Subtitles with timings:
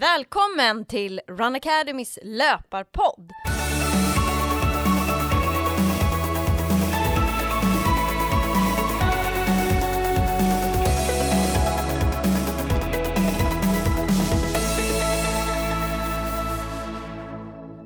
[0.00, 3.32] Välkommen till Run Academys löparpodd!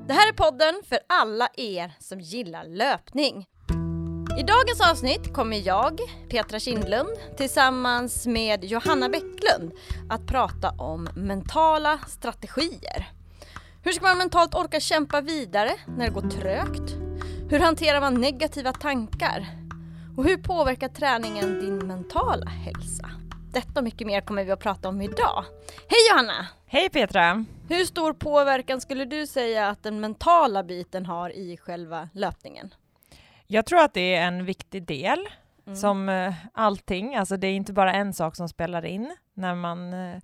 [0.06, 3.46] Det här är podden för alla er som gillar löpning.
[4.38, 9.72] I dagens avsnitt kommer jag, Petra Kindlund, tillsammans med Johanna Bäcklund
[10.08, 13.12] att prata om mentala strategier.
[13.82, 16.94] Hur ska man mentalt orka kämpa vidare när det går trögt?
[17.50, 19.46] Hur hanterar man negativa tankar?
[20.16, 23.10] Och hur påverkar träningen din mentala hälsa?
[23.52, 25.44] Detta och mycket mer kommer vi att prata om idag.
[25.88, 26.46] Hej Johanna!
[26.66, 27.44] Hej Petra!
[27.68, 32.74] Hur stor påverkan skulle du säga att den mentala biten har i själva löpningen?
[33.54, 35.28] Jag tror att det är en viktig del
[35.66, 35.76] mm.
[35.76, 39.94] som uh, allting, alltså det är inte bara en sak som spelar in när man
[39.94, 40.18] uh,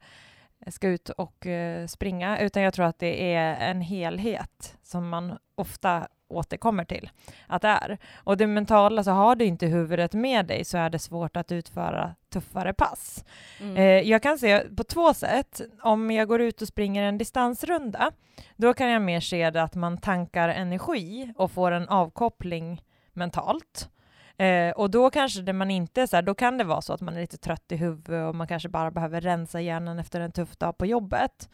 [0.66, 5.38] ska ut och uh, springa, utan jag tror att det är en helhet som man
[5.54, 7.10] ofta återkommer till
[7.46, 7.98] att det är.
[8.14, 11.52] Och det mentala, så har du inte huvudet med dig så är det svårt att
[11.52, 13.24] utföra tuffare pass.
[13.60, 13.76] Mm.
[13.76, 15.60] Eh, jag kan se på två sätt.
[15.82, 18.12] Om jag går ut och springer en distansrunda,
[18.56, 22.80] då kan jag mer se det att man tankar energi och får en avkoppling
[23.12, 23.90] mentalt.
[24.36, 27.00] Eh, och då kanske det man inte så här, då kan det vara så att
[27.00, 30.32] man är lite trött i huvudet och man kanske bara behöver rensa hjärnan efter en
[30.32, 31.48] tuff dag på jobbet.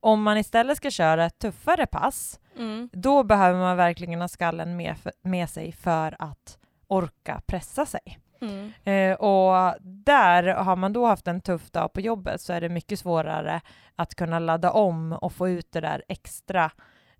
[0.00, 2.88] Om man istället ska köra ett tuffare pass, mm.
[2.92, 8.18] då behöver man verkligen ha skallen med, med sig för att orka pressa sig.
[8.40, 8.72] Mm.
[8.84, 12.68] Eh, och där har man då haft en tuff dag på jobbet så är det
[12.68, 13.60] mycket svårare
[13.96, 16.70] att kunna ladda om och få ut det där extra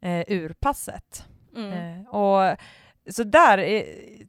[0.00, 1.26] eh, ur passet.
[1.56, 1.72] Mm.
[1.72, 2.56] Eh, och
[3.10, 3.84] så där,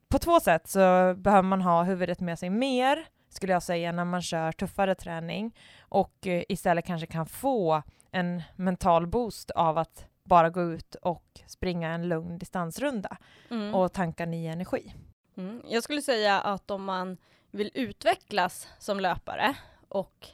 [0.07, 4.05] på två sätt så behöver man ha huvudet med sig mer, skulle jag säga, när
[4.05, 10.05] man kör tuffare träning och eh, istället kanske kan få en mental boost av att
[10.23, 13.17] bara gå ut och springa en lugn distansrunda
[13.49, 13.75] mm.
[13.75, 14.93] och tanka ny energi.
[15.37, 15.61] Mm.
[15.67, 17.17] Jag skulle säga att om man
[17.51, 19.55] vill utvecklas som löpare
[19.89, 20.27] och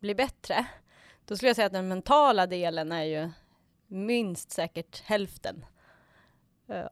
[0.00, 0.66] bli bättre,
[1.24, 3.30] då skulle jag säga att den mentala delen är ju
[3.86, 5.77] minst säkert hälften Eh,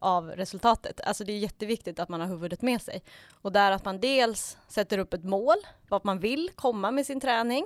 [0.01, 1.01] av resultatet.
[1.01, 3.03] Alltså det är jätteviktigt att man har huvudet med sig.
[3.43, 5.57] Och där att man dels sätter upp ett mål,
[5.89, 7.65] vart man vill komma med sin träning.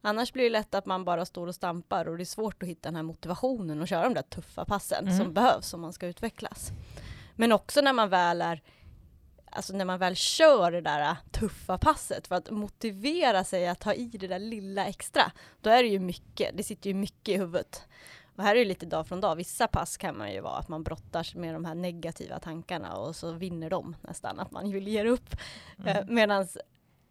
[0.00, 2.68] Annars blir det lätt att man bara står och stampar och det är svårt att
[2.68, 5.18] hitta den här motivationen och köra de där tuffa passen mm.
[5.18, 6.70] som behövs om man ska utvecklas.
[7.34, 8.62] Men också när man väl är
[9.54, 13.94] Alltså när man väl kör det där tuffa passet för att motivera sig att ta
[13.94, 17.38] i det där lilla extra, då är det ju mycket, det sitter ju mycket i
[17.38, 17.82] huvudet.
[18.36, 19.36] Och här är det lite dag från dag.
[19.36, 23.16] Vissa pass kan man ju vara att man brottas med de här negativa tankarna och
[23.16, 25.36] så vinner de nästan, att man vill ge upp.
[25.78, 25.96] Mm.
[25.96, 26.48] Eh, Medan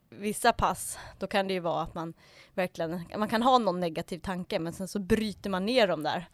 [0.10, 2.14] vissa pass, då kan det ju vara att man
[2.54, 6.30] verkligen, man kan ha någon negativ tanke men sen så bryter man ner dem där.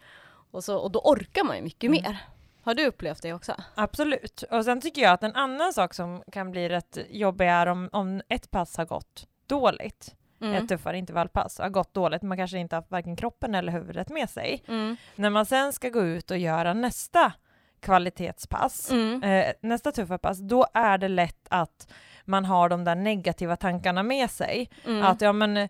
[0.52, 2.02] Och, så, och då orkar man ju mycket mm.
[2.04, 2.18] mer.
[2.62, 3.56] Har du upplevt det också?
[3.76, 4.44] Absolut.
[4.52, 7.90] Och sen tycker jag att en annan sak som kan bli rätt jobbig är om,
[7.92, 10.54] om ett pass har gått dåligt mm.
[10.54, 14.30] ett tuffare intervallpass har gått dåligt, man kanske inte haft varken kroppen eller huvudet med
[14.30, 14.64] sig.
[14.68, 14.98] Mm.
[15.16, 17.34] När man sen ska gå ut och göra nästa
[17.80, 19.24] kvalitetspass, mm.
[19.24, 21.88] eh, nästa tuffa pass, då är det lätt att
[22.26, 24.70] man har de där negativa tankarna med sig.
[24.86, 25.04] Mm.
[25.04, 25.70] Att ja men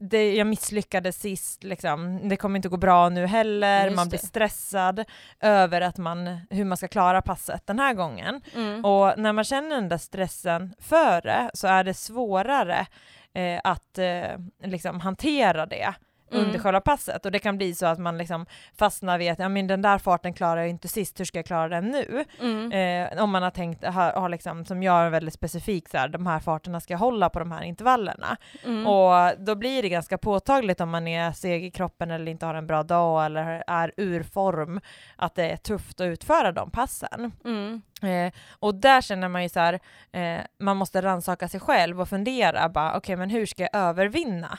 [0.00, 2.28] det, jag misslyckades sist, liksom.
[2.28, 4.26] det kommer inte gå bra nu heller, Just man blir det.
[4.26, 5.04] stressad
[5.40, 8.40] över att man, hur man ska klara passet den här gången.
[8.54, 8.84] Mm.
[8.84, 12.86] Och när man känner den där stressen före så är det svårare
[13.34, 15.94] eh, att eh, liksom hantera det
[16.32, 16.46] mm.
[16.46, 18.46] under själva passet och det kan bli så att man liksom
[18.78, 21.46] fastnar vid att ja, men den där farten klarar jag inte sist, hur ska jag
[21.46, 22.24] klara den nu?
[22.40, 22.72] Mm.
[22.72, 26.08] Eh, om man har tänkt, har, har liksom, som jag är väldigt specifik, så här,
[26.08, 28.36] de här farterna ska jag hålla på de här intervallerna.
[28.64, 28.86] Mm.
[28.86, 32.54] Och då blir det ganska påtagligt om man är seg i kroppen eller inte har
[32.54, 34.80] en bra dag eller är ur form,
[35.16, 37.32] att det är tufft att utföra de passen.
[37.44, 37.82] Mm.
[38.02, 39.80] Eh, och där känner man ju så här,
[40.12, 43.74] eh, man måste rannsaka sig själv och fundera bara, okej okay, men hur ska jag
[43.74, 44.58] övervinna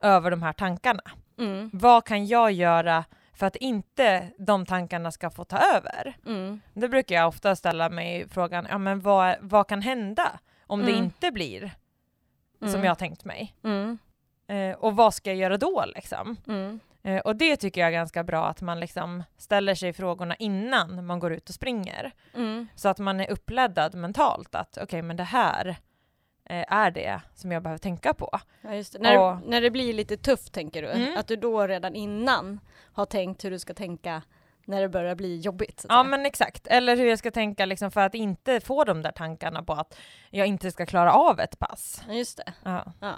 [0.00, 1.02] över de här tankarna.
[1.38, 1.70] Mm.
[1.72, 6.16] Vad kan jag göra för att inte de tankarna ska få ta över?
[6.26, 6.60] Mm.
[6.74, 10.92] Då brukar jag ofta ställa mig frågan, ja men vad, vad kan hända om mm.
[10.92, 11.70] det inte blir
[12.60, 12.84] som mm.
[12.84, 13.54] jag har tänkt mig?
[13.64, 13.98] Mm.
[14.46, 16.36] Eh, och vad ska jag göra då liksom?
[16.46, 16.80] Mm.
[17.02, 21.06] Eh, och det tycker jag är ganska bra att man liksom ställer sig frågorna innan
[21.06, 22.12] man går ut och springer.
[22.74, 25.76] Så att man är uppladdad mentalt att okej okay, men det här
[26.44, 28.38] är det som jag behöver tänka på.
[28.62, 28.82] Ja.
[28.98, 30.88] När, och, när det blir lite tufft tänker du?
[30.88, 31.18] Mm.
[31.18, 32.60] Att du då redan innan
[32.92, 34.22] har tänkt hur du ska tänka
[34.64, 35.86] när det börjar bli jobbigt?
[35.88, 39.12] Ja men exakt, eller hur jag ska tänka liksom för att inte få de där
[39.12, 39.98] tankarna på att
[40.30, 42.02] jag inte ska klara av ett pass.
[42.08, 42.52] Just det.
[42.62, 42.92] Ja.
[43.00, 43.14] ja.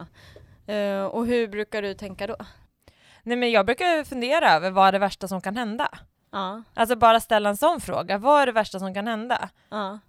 [0.74, 2.36] Uh, och hur brukar du tänka då?
[3.22, 5.88] Nej men jag brukar fundera över vad är det värsta som kan hända?
[6.32, 9.48] Ja, Alltså bara ställa en sån fråga, vad är det värsta som kan hända?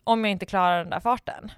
[0.04, 1.52] Om jag inte klarar den där farten.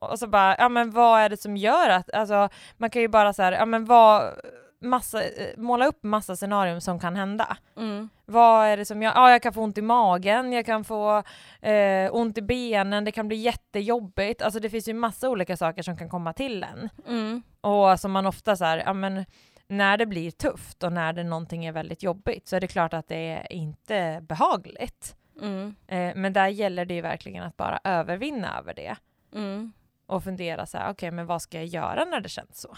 [0.00, 3.08] Och så bara, ja men vad är det som gör att, alltså man kan ju
[3.08, 4.32] bara så här, ja men vad,
[4.80, 5.22] massa,
[5.56, 7.56] måla upp massa scenarium som kan hända.
[7.76, 8.08] Mm.
[8.24, 11.22] Vad är det som jag, ja jag kan få ont i magen, jag kan få
[11.60, 15.82] eh, ont i benen, det kan bli jättejobbigt, alltså det finns ju massa olika saker
[15.82, 16.88] som kan komma till en.
[17.08, 17.42] Mm.
[17.60, 19.24] Och som man ofta så här, ja men
[19.68, 22.94] när det blir tufft och när det någonting är väldigt jobbigt så är det klart
[22.94, 25.16] att det är inte behagligt.
[25.40, 25.74] Mm.
[25.86, 28.96] Eh, men där gäller det ju verkligen att bara övervinna över det
[29.34, 29.72] Mm.
[30.06, 32.76] Och fundera så här, okej men vad ska jag göra när det känns så?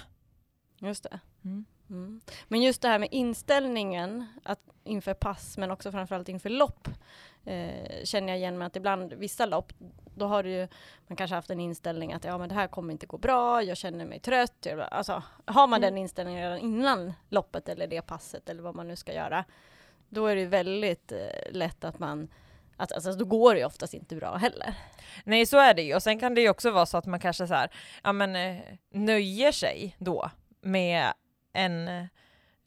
[0.79, 1.21] Just det.
[1.45, 1.65] Mm.
[1.91, 2.21] Mm.
[2.49, 6.89] Men just det här med inställningen att inför pass men också framförallt inför lopp
[7.45, 9.73] eh, känner jag igen med att ibland vissa lopp
[10.15, 10.69] då har du ju
[11.07, 13.77] man kanske haft en inställning att ja men det här kommer inte gå bra, jag
[13.77, 14.67] känner mig trött.
[14.91, 15.95] Alltså, har man Mm.
[15.95, 19.45] den inställningen redan innan loppet eller det passet eller vad man nu ska göra
[20.09, 21.19] då är det ju väldigt eh,
[21.53, 22.29] lätt att man
[22.79, 24.75] att, alltså, då går det ju oftast inte bra heller.
[25.25, 27.21] Nej så är det ju och sen kan det ju också vara så att man
[27.21, 27.71] kanske så här,
[28.05, 30.31] ja men eh, nöjer sig då
[30.61, 31.13] med
[31.53, 32.05] en eh,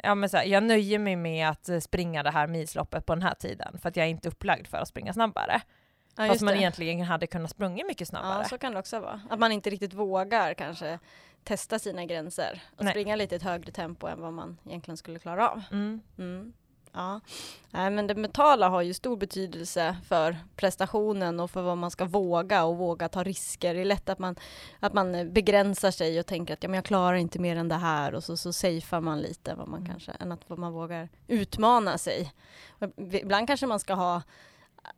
[0.03, 3.15] Ja men så här, jag nöjer mig med att eh, springa det här milsloppet på
[3.15, 5.61] den här tiden för att jag är inte upplagd för att springa snabbare.
[6.17, 8.45] Ja, Fast man egentligen hade kunnat sprungit mycket Ja, snabbare.
[8.45, 9.21] så kan det också vara.
[9.29, 10.99] Att man inte riktigt vågar kanske
[11.43, 12.93] testa sina gränser och Nej.
[12.93, 15.61] springa lite i ett högre tempo än vad man egentligen skulle klara av.
[15.71, 16.01] Mm.
[16.17, 16.53] Mm.
[16.93, 17.19] Ja.
[17.71, 22.05] Nej, men det mentala har ju stor betydelse för prestationen och för vad man ska
[22.05, 23.73] våga och våga ta risker.
[23.73, 24.35] Det är lätt att man,
[24.79, 27.67] att man eh, begränsar sig och tänker att ja, men jag klarar inte mer än
[27.67, 29.91] det här och så, så safear man lite vad man Mm.
[29.91, 32.33] kanske, än att man vågar utmana sig.
[33.11, 34.21] Ibland kanske man ska ha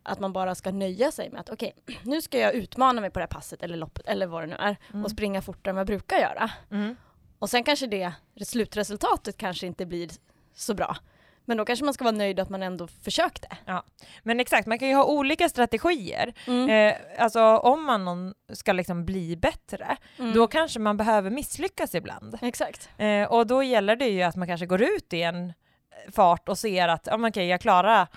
[0.03, 3.19] att man bara ska nöja sig med att okej, nu ska jag utmana mig på
[3.19, 5.05] det här passet eller loppet eller vad det nu är Mm.
[5.05, 6.51] och springa fortare än vad jag brukar göra.
[6.71, 6.95] Mm.
[7.39, 8.13] Och sen kanske det
[8.45, 10.09] slutresultatet kanske inte blir
[10.55, 10.97] så bra.
[11.45, 13.47] Men då kanske man ska vara nöjd att man ändå försökte.
[14.23, 16.33] Men exakt, man kan ju ha olika strategier.
[16.47, 16.69] Mm.
[16.69, 20.33] Eh, alltså om man ska liksom bli bättre, Mm.
[20.33, 22.37] då kanske man behöver misslyckas ibland.
[22.41, 22.89] Exakt.
[22.97, 25.53] Eh, och då gäller det ju att man kanske går ut i en
[26.15, 28.07] fart och ser att ja, men okej, jag klarar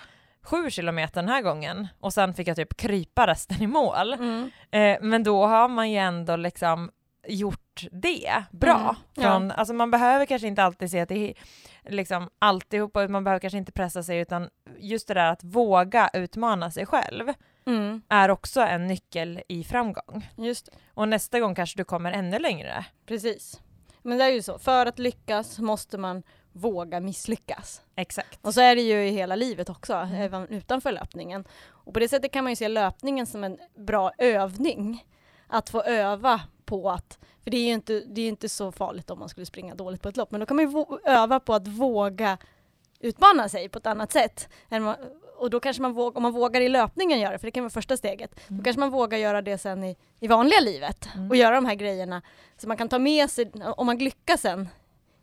[0.41, 4.13] sju kilometer den här gången och sen fick jag typ krypa resten i mål.
[4.13, 4.49] Mm.
[4.71, 6.91] Eh, men då har man ju ändå liksom
[7.27, 8.75] gjort det bra.
[8.79, 9.21] Mm, ja.
[9.21, 11.33] Från, alltså man behöver kanske inte alltid se att det är
[11.91, 16.71] liksom alltihopa, man behöver kanske inte pressa sig utan just det där att våga utmana
[16.71, 17.33] sig själv
[17.65, 18.01] Mm.
[18.09, 20.29] är också en nyckel i framgång.
[20.37, 20.71] Just det.
[20.93, 22.85] Och nästa gång kanske du kommer ännu längre.
[23.05, 23.61] Precis.
[24.01, 27.81] Men det är ju så, för att lyckas måste man våga misslyckas.
[27.95, 28.39] Exakt.
[28.41, 30.21] Och så är det ju i hela livet också, Mm.
[30.21, 31.45] även utanför löpningen.
[31.67, 35.05] Och på det sättet kan man ju se löpningen som en bra övning.
[35.47, 39.09] Att få öva på att, för det är ju inte, det är inte så farligt
[39.09, 41.53] om man skulle springa dåligt på ett lopp, men då kan man ju öva på
[41.53, 42.37] att våga
[42.99, 44.49] utmana sig på ett annat sätt.
[45.37, 47.63] Och då kanske man vågar, om man vågar i löpningen göra det, för det kan
[47.63, 48.57] vara första steget, Mm.
[48.57, 51.29] då kanske man vågar göra det sen i, i vanliga livet Mm.
[51.29, 52.21] och göra de här grejerna.
[52.57, 54.69] Så man kan ta med sig, om man lyckas sen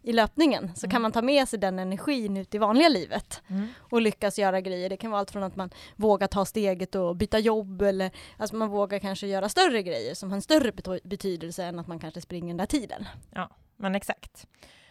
[0.06, 0.90] i löpningen, så Mm.
[0.90, 3.68] kan man ta med sig den energin ut i vanliga livet Mm.
[3.78, 4.88] och lyckas göra grejer.
[4.90, 8.56] Det kan vara allt från att man vågar ta steget och byta jobb eller alltså
[8.56, 10.72] man vågar kanske göra större grejer som har en större
[11.04, 13.04] betydelse än att man kanske springer den där tiden.
[13.76, 14.46] Men exakt.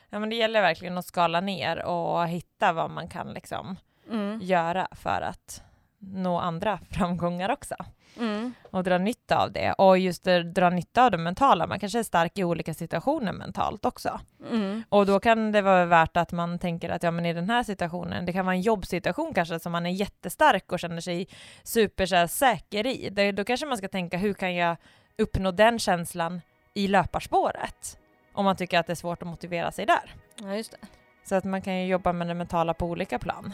[0.10, 3.75] Ja, men det gäller verkligen att skala ner och hitta vad man kan liksom
[4.09, 4.39] Mm.
[4.42, 5.61] göra för att
[5.99, 7.76] nå andra framgångar också.
[8.19, 8.53] Mm.
[8.71, 9.73] Och dra nytta av det.
[9.73, 11.67] Och just det, dra nytta av det mentala.
[11.67, 14.19] Man kanske är stark i olika situationer mentalt också.
[14.51, 14.83] Mm.
[14.89, 17.63] Och då kan det vara värt att man tänker att ja, men i den här
[17.63, 21.27] situationen, det kan vara en jobbsituation kanske som man är jättestark och känner sig
[21.63, 23.09] super så här, säker i.
[23.09, 24.77] Det, då kanske man ska tänka hur kan jag
[25.17, 26.41] uppnå den känslan
[26.73, 27.97] i löparspåret?
[28.33, 30.15] Om man tycker att det är svårt att motivera sig där.
[30.41, 31.03] Ja, just det.
[31.25, 33.53] Så att man kan ju jobba med det mentala på olika plan.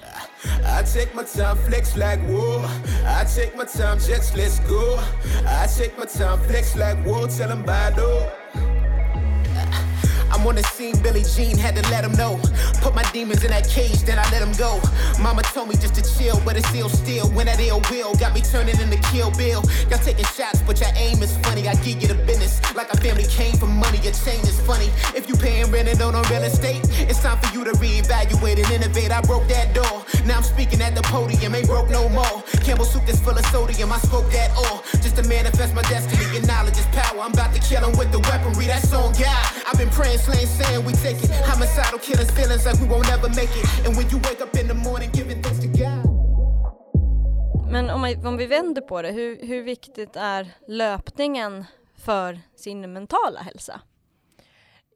[10.49, 12.41] On the scene, Billie Jean had to let him know.
[12.81, 14.81] Put my demons in that cage, then I let him go.
[15.21, 17.29] Mama told me just to chill, but it's ill still.
[17.37, 19.61] When that ill will got me turning into Kill Bill.
[19.89, 21.67] Y'all taking shots, but your aim is funny.
[21.67, 23.99] I give you the business like a family came for money.
[23.99, 24.89] Your change is funny.
[25.13, 28.71] If you paying rent and don't real estate, it's time for you to reevaluate and
[28.71, 29.11] innovate.
[29.11, 30.03] I broke that door.
[30.25, 32.41] Now I'm speaking at the podium, ain't broke no more.
[32.65, 34.83] Campbell soup that's full of sodium, I spoke that all.
[35.01, 37.21] Just to manifest my destiny, your knowledge is power.
[37.21, 39.45] I'm about to kill him with the weaponry, that's on God.
[39.67, 41.31] I've been praying, ain't saying we take it.
[41.51, 43.67] Homicidal killers, feelings like we won't ever make it.
[43.85, 46.05] And when you wake up in the morning, giving thanks to God.
[47.71, 51.65] Men om, man, om vi vänder på det, hur, hur viktigt är löpningen
[51.97, 53.81] för sin mentala hälsa?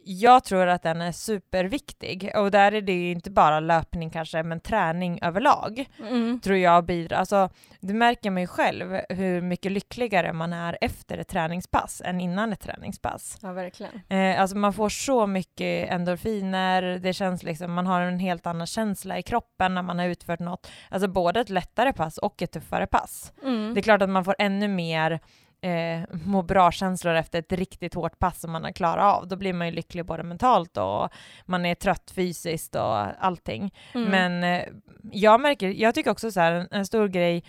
[0.06, 4.44] Jag tror att den är superviktig och där är det ju inte bara löpning kanske
[4.44, 6.40] men träning överlag Mm.
[6.40, 7.18] tror jag bidrar.
[7.18, 12.22] Alltså, det märker man ju själv hur mycket lyckligare man är efter ett träningspass än
[12.22, 13.38] innan ett träningspass.
[13.42, 14.02] Ja, verkligen.
[14.10, 18.68] Eh, alltså man får så mycket endorfiner, det känns liksom, man har en helt annan
[18.68, 22.52] känsla i kroppen när man har utfört något, alltså både ett lättare pass och ett
[22.52, 23.34] tuffare pass.
[23.44, 23.74] Mm.
[23.74, 25.20] Det är klart att man får ännu mer
[25.63, 29.27] eh, må bra-känslor efter ett riktigt hårt pass som man har klarat av.
[29.27, 31.10] Då blir man ju lycklig både mentalt och
[31.46, 33.74] man är trött fysiskt och allting.
[33.93, 34.10] Mm.
[34.12, 34.67] Men eh,
[35.12, 37.43] jag märker, jag tycker också så här, en, en stor grej,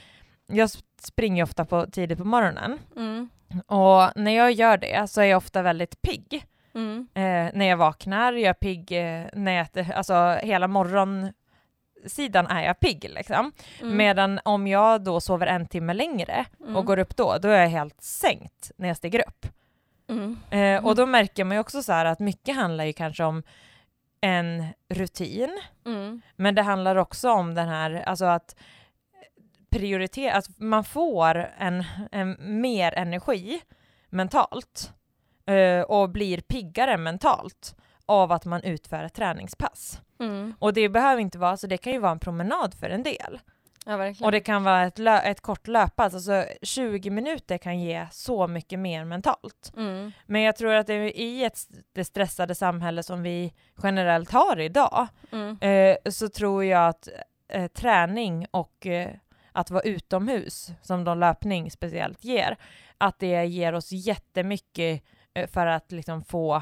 [0.47, 3.29] jag sp- springer ofta på, tidigt på morgonen Mm.
[3.67, 6.45] och när jag gör det så är jag ofta väldigt pigg.
[6.75, 7.09] Mm.
[7.15, 10.69] Eh, när jag vaknar, jag är pigg eh, när jag äter, alltså hela
[12.05, 13.53] morgonsidan är jag pigg liksom.
[13.81, 13.97] Mm.
[13.97, 16.77] Medan om jag då sover en timme längre Mm.
[16.77, 19.47] och går upp då, då är jag helt sänkt när jag stiger upp.
[20.09, 20.37] Mm.
[20.51, 23.43] Eh, och då märker man ju också så här att mycket handlar ju kanske om
[24.21, 26.21] en rutin, Mm.
[26.37, 28.57] men det handlar också om den här, alltså att
[29.71, 33.61] prioritera, att man får en, en mer energi
[34.11, 34.93] mentalt
[35.47, 37.75] eh, och blir piggare mentalt
[38.07, 40.01] av att man utför ett träningspass.
[40.21, 40.55] Mm.
[40.59, 43.41] Och det behöver inte vara, så det kan ju vara en promenad för en del.
[43.87, 44.15] Ja.
[44.23, 48.79] Och det kan vara ett, ett kort löppass, alltså 20 minuter kan ge så mycket
[48.79, 49.73] mer mentalt.
[49.77, 50.13] Mm.
[50.27, 51.59] Men jag tror att i ett,
[51.93, 53.53] det stressade samhälle som vi
[53.83, 55.59] generellt har idag, Mm.
[55.61, 57.09] eh, så tror jag att
[57.49, 59.11] eh, träning och eh,
[59.53, 62.57] att vara utomhus, som då löpning speciellt ger,
[62.99, 65.03] att det ger oss jättemycket
[65.35, 66.55] eh, för att liksom få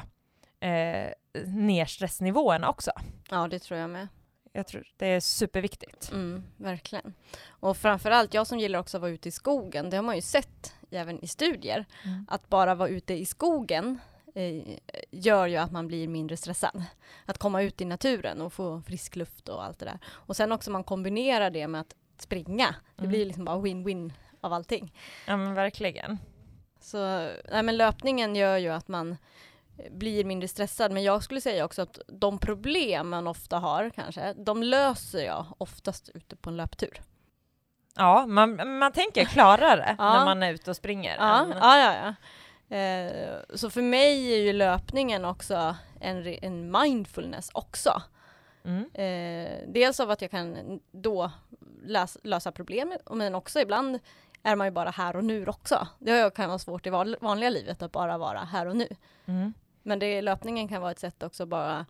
[0.59, 1.09] eh,
[1.45, 2.91] ner stressnivåerna också.
[3.29, 4.07] Ja, det tror jag med.
[4.55, 6.11] Jag tror det är superviktigt.
[6.11, 7.13] Mm, verkligen.
[7.47, 10.21] Och framförallt, jag som gillar också att vara ute i skogen, det har man ju
[10.21, 12.25] sett även i studier, Mm.
[12.29, 13.99] att bara vara ute i skogen
[14.35, 14.77] eh,
[15.11, 16.83] gör ju att man blir mindre stressad.
[17.25, 19.99] Att komma ut i naturen och få frisk luft och allt det där.
[20.07, 22.75] Och sen också man kombinerar det med att springa.
[22.95, 23.09] Det Mm.
[23.09, 24.11] blir liksom bara win-win
[24.41, 24.93] av allting.
[25.27, 26.17] Ja men verkligen.
[26.79, 26.97] Så
[27.51, 29.17] nej, men löpningen gör ju att man
[29.91, 30.91] blir mindre stressad.
[30.91, 35.45] Men jag skulle säga också att de problem man ofta har kanske, de löser jag
[35.57, 37.01] oftast ute på en löptur.
[37.95, 40.13] Ja, man, man tänker klarare Ja.
[40.17, 41.15] när man är ute och springer.
[41.17, 41.95] Ja, än- ja, ja.
[41.95, 42.13] ja.
[42.77, 48.01] Eh, så för mig är ju löpningen också en, en mindfulness också.
[48.65, 48.89] Mm.
[48.93, 51.31] Eh, dels av att jag kan då
[51.83, 53.99] läs, lösa problem, men också ibland
[54.43, 55.87] är man ju bara här och nu också.
[55.99, 56.89] Det kan vara svårt i
[57.21, 58.87] vanliga livet att bara vara här och nu.
[59.25, 59.53] Mm.
[59.83, 61.85] Men det, löpningen kan vara ett sätt också bara,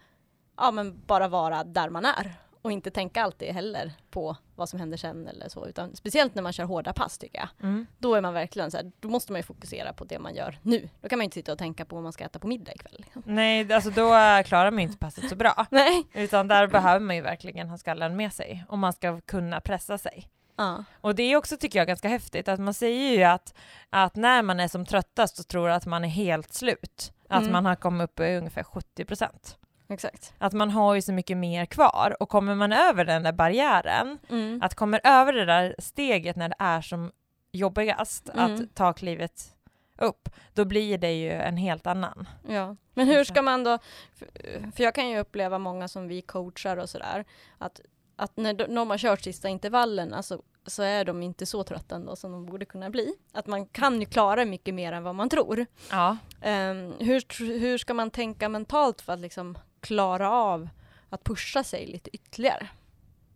[0.58, 2.34] ja men bara vara där man är.
[2.62, 5.68] Och inte tänka alltid heller på vad som händer sen eller så.
[5.68, 7.50] Utan speciellt när man kör hårda pass tycker jag.
[7.62, 7.86] Mm.
[7.98, 10.60] Då är man verkligen så här, då måste man ju fokusera på det man gör
[10.62, 10.90] nu.
[11.02, 12.96] Då kan man inte sitta och tänka på vad man ska äta på middag ikväll.
[12.98, 13.24] Liksom.
[13.26, 14.10] Nej, alltså då
[14.46, 15.66] klarar man ju inte passet så bra.
[15.72, 16.04] Nej.
[16.14, 19.98] Utan där behöver man ju verkligen ha skallen med sig om man ska kunna pressa
[19.98, 20.28] sig.
[20.56, 20.84] Ja.
[21.02, 23.54] Och det är också, tycker jag, ganska häftigt att man säger ju att,
[23.90, 27.14] att när man är som tröttast så tror att man är helt slut.
[27.30, 27.52] Att Mm.
[27.52, 29.58] man har kommit upp i ungefär 70 procent.
[29.90, 30.34] Exakt.
[30.38, 34.18] Att man har ju så mycket mer kvar och kommer man över den där barriären,
[34.30, 34.60] Mm.
[34.64, 37.12] att kommer över det där steget när det är som
[37.52, 38.56] jobbigast Mm.
[38.56, 39.56] att ta klivet
[39.98, 42.28] upp, då blir det ju en helt annan.
[42.48, 42.76] Ja.
[42.94, 43.80] Men hur ska man då,
[44.16, 44.28] för,
[44.76, 47.26] för jag kan ju uppleva många som vi coachar och sådär,
[47.58, 47.82] att,
[48.15, 51.96] att när de, de har kört sista intervallerna så, så är de inte så trötta
[51.96, 53.13] ändå som de borde kunna bli.
[53.32, 55.65] Att man kan ju klara mycket mer än vad man tror.
[55.91, 56.17] Ja.
[56.41, 60.70] Ehm, hur, hur ska man tänka mentalt för att liksom klara av
[61.10, 62.67] att pusha sig lite ytterligare?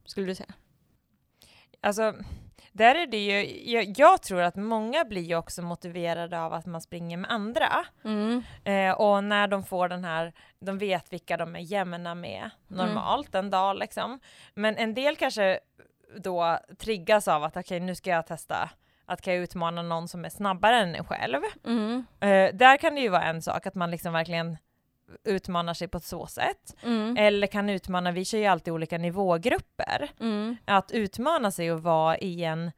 [0.05, 0.53] Skulle du säga?
[1.81, 2.13] Alltså,
[2.77, 6.65] där är det ju, jag, jag tror att många blir ju också motiverade av att
[6.65, 7.86] man springer med andra.
[8.03, 8.43] Mm.
[8.63, 13.36] Eh, och när de får den här, de vet vilka de är jämna med normalt
[13.36, 14.19] en dag liksom.
[14.53, 15.60] Men en del kanske
[16.17, 18.69] då triggas av att okej nu ska jag testa
[19.05, 21.41] att kan jag utmana någon som är snabbare än en själv.
[21.65, 22.05] Mm.
[22.19, 24.57] Eh, där kan det ju vara en sak att man liksom verkligen
[25.24, 26.76] utmanar sig på så sätt.
[26.84, 27.18] Mm.
[27.18, 30.10] Eller kan utmana, vi kör ju alltid olika nivågrupper.
[30.20, 30.56] Mm.
[30.66, 32.72] Att utmana sig och vara i en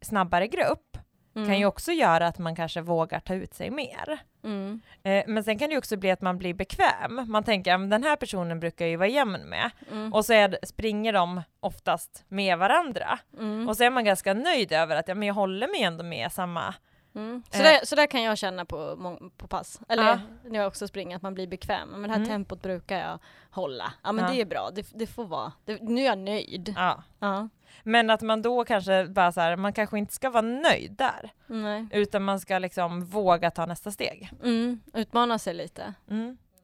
[0.00, 0.98] snabbare grupp
[1.34, 1.48] Mm.
[1.48, 4.18] kan ju också göra att man kanske vågar ta ut sig mer.
[4.44, 4.80] Mm.
[5.02, 7.24] Eh, men sen kan det ju också bli att man blir bekväm.
[7.26, 9.70] Man tänker, men den här personen brukar ju vara jämn med.
[9.90, 10.12] Mm.
[10.12, 13.18] Och så är, springer de oftast med varandra.
[13.38, 13.68] Mm.
[13.68, 16.32] Och så är man ganska nöjd över att ja, men jag håller mig ändå med
[16.32, 16.74] samma.
[17.14, 17.42] Mm.
[17.50, 17.62] Så, Eh.
[17.64, 18.96] där, så där kan jag känna på,
[19.36, 19.80] på pass.
[19.88, 20.18] Eller Ja.
[20.44, 21.88] när jag också springer, att man blir bekväm.
[21.88, 22.28] Men det här Mm.
[22.28, 23.18] tempot brukar jag
[23.50, 23.92] hålla.
[24.02, 24.30] Ja men Ja.
[24.30, 25.52] det är bra, det, det får vara.
[25.64, 26.74] Det, nu är jag nöjd.
[26.76, 27.02] Ja.
[27.18, 27.48] Ja.
[27.84, 31.30] Men att man då kanske bara så här, man kanske inte ska vara nöjd där.
[31.46, 31.86] Nej.
[31.92, 34.30] Utan man ska liksom våga ta nästa steg.
[34.42, 34.80] Mm.
[34.94, 35.94] Utmana sig lite.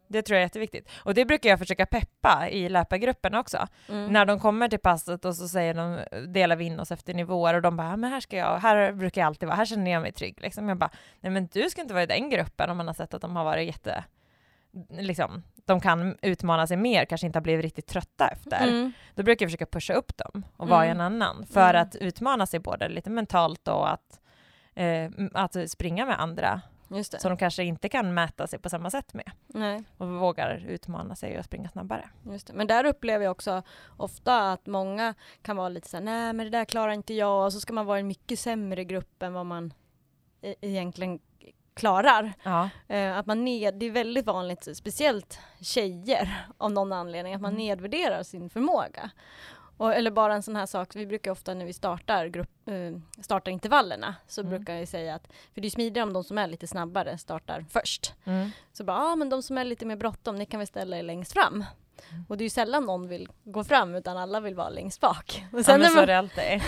[0.09, 0.13] Mm.
[0.13, 0.89] Det tror jag är jätteviktigt.
[1.05, 3.67] Och det brukar jag försöka peppa i löpargruppen också.
[3.89, 4.13] Mm.
[4.13, 6.01] När de kommer till passet och så säger de,
[6.33, 9.21] delar vi in oss efter nivåer och de bara, men här ska jag, här brukar
[9.21, 10.41] jag alltid vara, här känner jag mig trygg.
[10.41, 10.69] Liksom.
[10.69, 13.15] Jag bara, nej men du ska inte vara i den gruppen om man har sett
[13.15, 14.05] att de har varit jätte,
[14.91, 18.69] liksom, de kan utmana sig mer, kanske inte har blivit riktigt trötta efter.
[18.69, 18.93] Mm.
[19.15, 21.07] Då brukar jag försöka pusha upp dem och vara i en Mm.
[21.23, 21.83] annan för Mm.
[21.83, 24.21] att utmana sig både lite mentalt och att,
[24.75, 27.21] eh, att springa med andra Just det.
[27.21, 29.85] som de kanske inte kan mäta sig på samma sätt med Nej.
[29.97, 32.09] och vågar utmana sig och springa snabbare.
[32.31, 32.53] Just det.
[32.53, 33.63] Men där upplever jag också
[33.97, 37.53] ofta att många kan vara lite såhär, nej men det där klarar inte jag, och
[37.53, 39.75] så ska man vara i en mycket sämre grupp än vad man
[40.43, 41.19] e- egentligen
[41.75, 42.33] klarar.
[42.43, 42.69] Ja.
[42.89, 47.53] Eh, att man ned, det är väldigt vanligt, speciellt tjejer av någon anledning, att man
[47.53, 47.59] Mm.
[47.67, 49.11] nedvärderar sin förmåga.
[49.79, 53.23] Och, eller bara en sån här sak, vi brukar ofta när vi startar, grupp, eh,
[53.23, 54.51] startar intervallerna, så Mm.
[54.51, 57.65] brukar jag säga att, för det är smidigare om de som är lite snabbare startar
[57.71, 58.13] först.
[58.25, 58.51] Mm.
[58.73, 60.99] Så bara, ja ah, men de som är lite mer bråttom, ni kan väl ställa
[60.99, 61.65] er längst fram.
[62.29, 65.45] Och det är ju sällan någon vill gå fram utan alla vill vara längst bak.
[65.53, 66.63] Och ja, sen men när så är det alltid.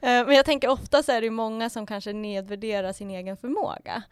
[0.00, 3.36] Eh, men jag tänker ofta så är det ju många som kanske nedvärderar sin egen
[3.36, 4.02] förmåga.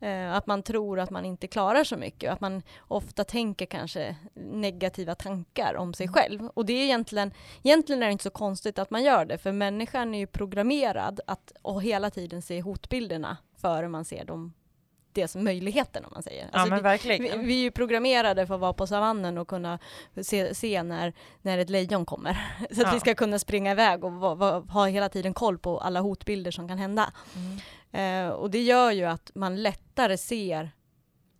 [0.00, 3.66] Eh, att man tror att man inte klarar så mycket och att man ofta tänker
[3.66, 6.48] kanske negativa tankar om sig själv.
[6.54, 9.52] Och det är egentligen, egentligen är det inte så konstigt att man gör det för
[9.52, 14.52] människan är ju programmerad att och hela tiden se hotbilderna före man ser dem,
[15.12, 16.48] det som möjligheten om man säger.
[16.52, 19.48] Ja Alltså, men vi, vi, vi är ju programmerade för att vara på savannen och
[19.48, 19.78] kunna
[20.22, 21.12] se, se när,
[21.42, 22.32] när ett lejon kommer.
[22.70, 22.90] Så att Ja.
[22.94, 26.50] vi ska kunna springa iväg och va, va, ha hela tiden koll på alla hotbilder
[26.50, 27.12] som kan hända.
[27.36, 27.58] Mm.
[27.92, 30.70] Eh, och det gör ju att man lättare ser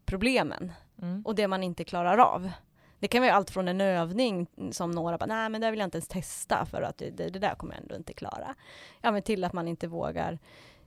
[0.07, 1.23] problemen Mm.
[1.26, 2.50] och det man inte klarar av.
[2.99, 5.87] Det kan vara allt från en övning som några bara, nej men det vill jag
[5.87, 8.55] inte ens testa för att det, det, där kommer jag ändå inte klara.
[9.00, 10.38] Ja men till att man inte vågar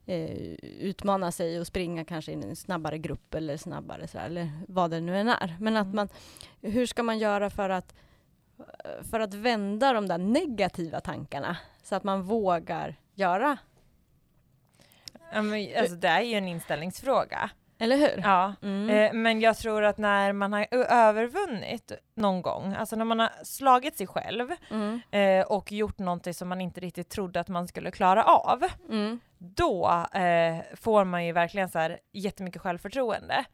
[0.06, 0.32] eh,
[0.80, 5.00] utmana sig och springa kanske i en snabbare grupp eller snabbare sådär, eller vad det
[5.00, 5.58] nu än är.
[5.60, 5.96] Men att Mm.
[5.96, 6.10] man,
[6.62, 7.96] hur ska man göra för att,
[9.12, 13.58] för att vända de där negativa tankarna så att man vågar göra,
[15.34, 17.50] Ja, men, alltså, det är ju en inställningsfråga.
[17.80, 18.22] eller hur?
[18.24, 18.54] Ja.
[18.62, 18.89] Mm.
[18.89, 23.30] Eh, men jag tror att när man har övervunnit någon gång, alltså när man har
[23.44, 25.02] slagit sig själv Mm.
[25.12, 29.20] eh, och gjort någonting som man inte riktigt trodde att man skulle klara av, Mm.
[29.38, 33.46] då eh, får man ju verkligen så här jättemycket självförtroende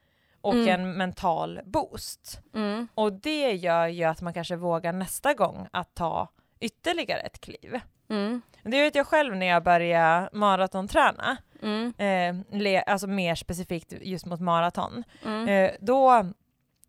[0.42, 0.68] och Mm.
[0.70, 2.42] en mental boost.
[2.56, 2.88] Mm.
[2.96, 6.28] Och det gör ju att man kanske vågar nästa gång att ta
[6.60, 7.80] ytterligare ett kliv.
[8.10, 8.42] Mm.
[8.64, 11.94] Det vet jag själv när jag började maratonträna, Mm.
[11.98, 15.04] eh, le- alltså mer specifikt just mot maraton.
[15.26, 15.48] Mm.
[15.50, 16.26] Eh, då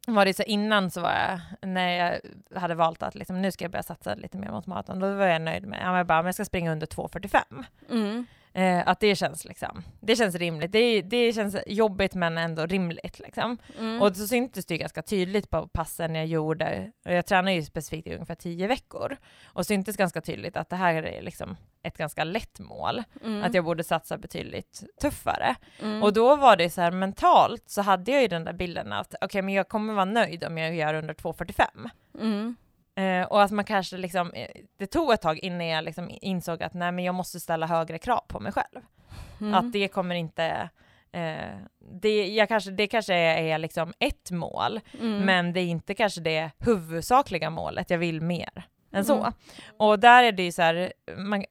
[0.07, 2.21] var det så innan så var jag, när jag
[2.61, 5.27] hade valt att liksom, nu ska jag börja satsa lite mer mot maraton, då var
[5.27, 7.65] jag nöjd med, ja, men jag bara, men jag ska springa under 2.45.
[7.91, 8.27] Mm.
[8.59, 10.73] Eh, att det känns liksom, det känns rimligt.
[10.73, 13.59] Det, det känns jobbigt men ändå rimligt liksom.
[13.79, 14.03] Mm.
[14.03, 18.07] Och så syntes det ganska tydligt på passen jag gjorde, och jag tränar ju specifikt
[18.07, 22.25] i ungefär 10 veckor, och syntes ganska tydligt att det här är liksom ett ganska
[22.25, 23.45] lätt mål, Mm.
[23.45, 25.55] att jag borde satsa betydligt tuffare.
[25.83, 26.03] Mm.
[26.03, 29.15] Och då var det så här mentalt så hade jag ju den där bilden att
[29.21, 31.91] okej men jag kommer vara nöjd om jag gör under 2.45.
[32.99, 36.63] Eh, och att man kanske liksom, eh, det tog ett tag innan jag liksom insåg
[36.63, 38.81] att nej men jag måste ställa högre krav på mig själv.
[39.41, 39.55] Mm.
[39.55, 40.69] Att det kommer inte,
[41.13, 41.57] eh,
[41.93, 45.19] det, jag kanske, det kanske är, är liksom ett mål, Mm.
[45.25, 49.19] men det är inte kanske det huvudsakliga målet, jag vill mer än så.
[49.19, 49.33] Mm.
[49.77, 51.45] Och där är det ju så här, man,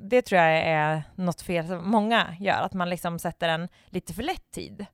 [0.00, 4.14] det tror jag är något fel som många gör, att man liksom sätter en lite
[4.14, 4.86] för lätt tid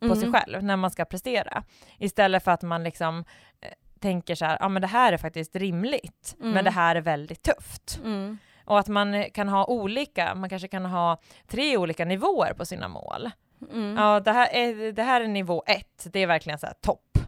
[0.00, 0.32] på sig Mm.
[0.40, 1.62] själv när man ska prestera.
[1.98, 3.24] Istället för att man liksom
[3.60, 3.68] eh,
[4.00, 6.52] tänker så här, ja men det här är faktiskt rimligt, Mm.
[6.52, 8.00] men det här är väldigt tufft.
[8.04, 8.38] Mm.
[8.64, 12.88] Och att man kan ha olika, man kanske kan ha tre olika nivåer på sina
[12.88, 13.30] mål.
[13.72, 13.96] Mm.
[13.96, 17.18] Ja, det här är, det här är nivå ett, det är verkligen så här topp,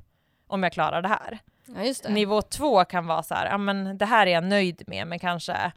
[0.47, 1.39] om jag klarar det här.
[1.67, 2.09] ja, det.
[2.13, 5.19] Nivå två kan vara så här, ja men det här är jag nöjd med, men
[5.19, 5.73] kanske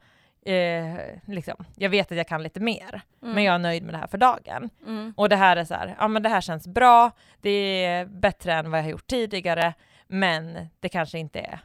[0.48, 0.96] Eh,
[1.28, 3.36] liksom, jag vet att jag kan lite mer, Mm.
[3.36, 4.70] men jag är nöjd med det här för dagen.
[4.88, 5.14] Mm.
[5.18, 7.50] Och det här är så här, ja men det här känns bra, det
[7.86, 9.74] är bättre än vad jag har gjort tidigare,
[10.08, 11.60] men det kanske inte är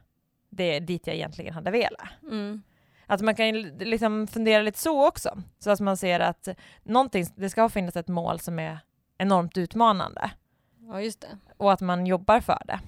[0.51, 2.09] det är dit jag egentligen hade velat.
[2.23, 2.63] Mm.
[3.07, 6.49] Att man kan liksom fundera lite så också, så att man ser att
[6.83, 8.79] någonting, det ska finnas ett mål som är
[9.19, 10.31] enormt utmanande
[10.79, 11.39] Ja, just det.
[11.57, 12.81] och att man jobbar för det.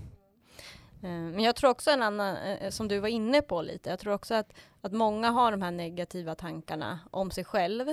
[1.03, 3.99] Eh, Men jag tror också en annan, eh, som du var inne på lite, jag
[3.99, 7.87] tror också att, att många har de här negativa tankarna om sig själv.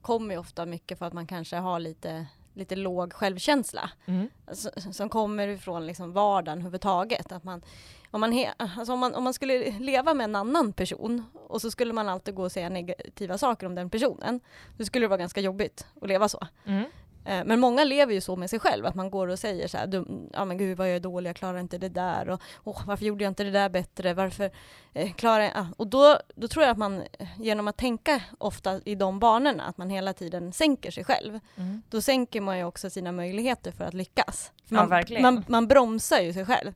[0.00, 2.26] Kommer ju ofta mycket för att man kanske har lite,
[2.58, 3.90] lite låg självkänsla.
[4.06, 4.28] Mm.
[4.46, 7.32] Alltså, som kommer ifrån liksom vardagen överhuvudtaget.
[7.32, 7.62] Att man,
[8.10, 11.60] om, man he, alltså om, man, om man skulle leva med en annan person och
[11.60, 14.40] så skulle man alltid gå och säga negativa saker om den personen,
[14.78, 16.46] då skulle det vara ganska jobbigt att leva så.
[16.64, 16.84] Mm.
[17.28, 19.78] Eh, men många lever ju så med sig själv, att man går och säger så
[19.78, 22.40] här, dum, ja men gud vad jag är dålig, jag klarar inte det där och
[22.64, 24.50] oh, varför gjorde jag inte det där bättre, varför
[24.92, 25.52] eh, klarar jag...
[25.54, 25.66] Ah.
[25.76, 27.02] Och då, då tror jag att man
[27.38, 31.82] genom att tänka ofta i de banorna, att man hela tiden sänker sig själv, mm.
[31.88, 34.52] då sänker man ju också sina möjligheter för att lyckas.
[34.64, 35.20] För man, ja.
[35.20, 36.72] Man, man bromsar ju sig själv.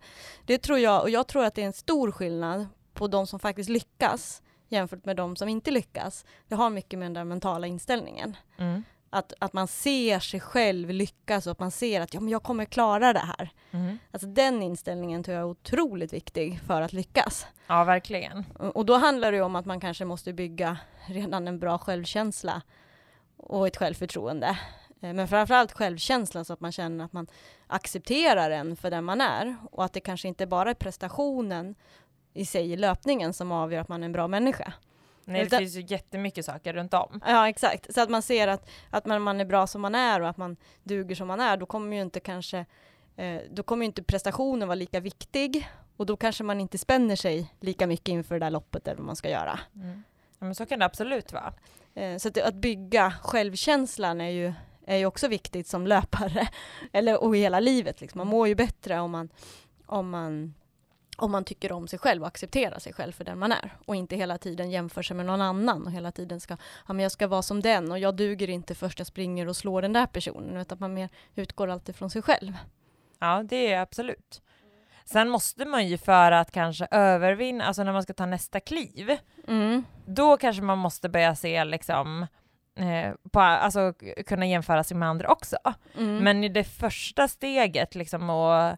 [0.46, 3.38] Det tror jag, och jag tror att det är en stor skillnad på de som
[3.38, 6.24] faktiskt lyckas jämfört med de som inte lyckas.
[6.48, 8.36] Det har mycket med den där mentala inställningen.
[8.58, 8.82] Mm.
[9.14, 12.42] Att, att man ser sig själv lyckas och att man ser att ja, men jag
[12.42, 13.50] kommer klara det här.
[13.70, 13.98] Mm.
[14.10, 17.46] Alltså den inställningen tror jag är otroligt viktig för att lyckas.
[17.66, 18.44] Ja, verkligen.
[18.58, 22.62] Och, och då handlar det om att man kanske måste bygga redan en bra självkänsla
[23.36, 24.58] och ett självförtroende.
[25.00, 27.26] Eh, men framförallt självkänslan så att man känner att man
[27.66, 31.74] accepterar en för den man är och att det kanske inte bara är prestationen
[32.34, 34.72] i sig i löpningen som avgör att man är en bra människa.
[35.24, 37.20] Nej, det finns ju jättemycket saker runt om.
[37.26, 37.94] Ja, exakt.
[37.94, 40.36] Så att man ser att, att man, man är bra som man är och att
[40.36, 42.66] man duger som man är, då kommer ju inte kanske
[43.16, 47.54] eh, då kommer inte prestationen vara lika viktig och då kanske man inte spänner sig
[47.60, 49.60] lika mycket inför det där loppet eller vad man ska göra.
[49.74, 50.02] Mm.
[50.38, 51.52] Ja, men så kan det absolut vara.
[51.94, 54.52] Eh, så att, att bygga självkänslan är ju,
[54.86, 56.48] är ju också viktigt som löpare,
[56.92, 58.00] eller och i hela livet.
[58.00, 58.18] Liksom.
[58.18, 59.28] Man mår ju bättre om man,
[59.86, 60.54] om man
[61.16, 63.96] om man tycker om sig själv och accepterar sig själv för den man är och
[63.96, 67.12] inte hela tiden jämför sig med någon annan och hela tiden ska, ja men jag
[67.12, 70.06] ska vara som den och jag duger inte först jag springer och slår den där
[70.06, 72.52] personen utan man mer utgår alltid från sig själv.
[73.18, 74.42] Ja, det är absolut.
[75.04, 79.16] Sen måste man ju för att kanske övervinna, alltså när man ska ta nästa kliv,
[79.48, 79.84] mm.
[80.06, 82.26] då kanske man måste börja se liksom
[82.74, 83.92] Eh, på, alltså
[84.26, 85.56] kunna jämföra sig med andra också.
[85.98, 86.24] Mm.
[86.24, 88.76] Men det första steget liksom och,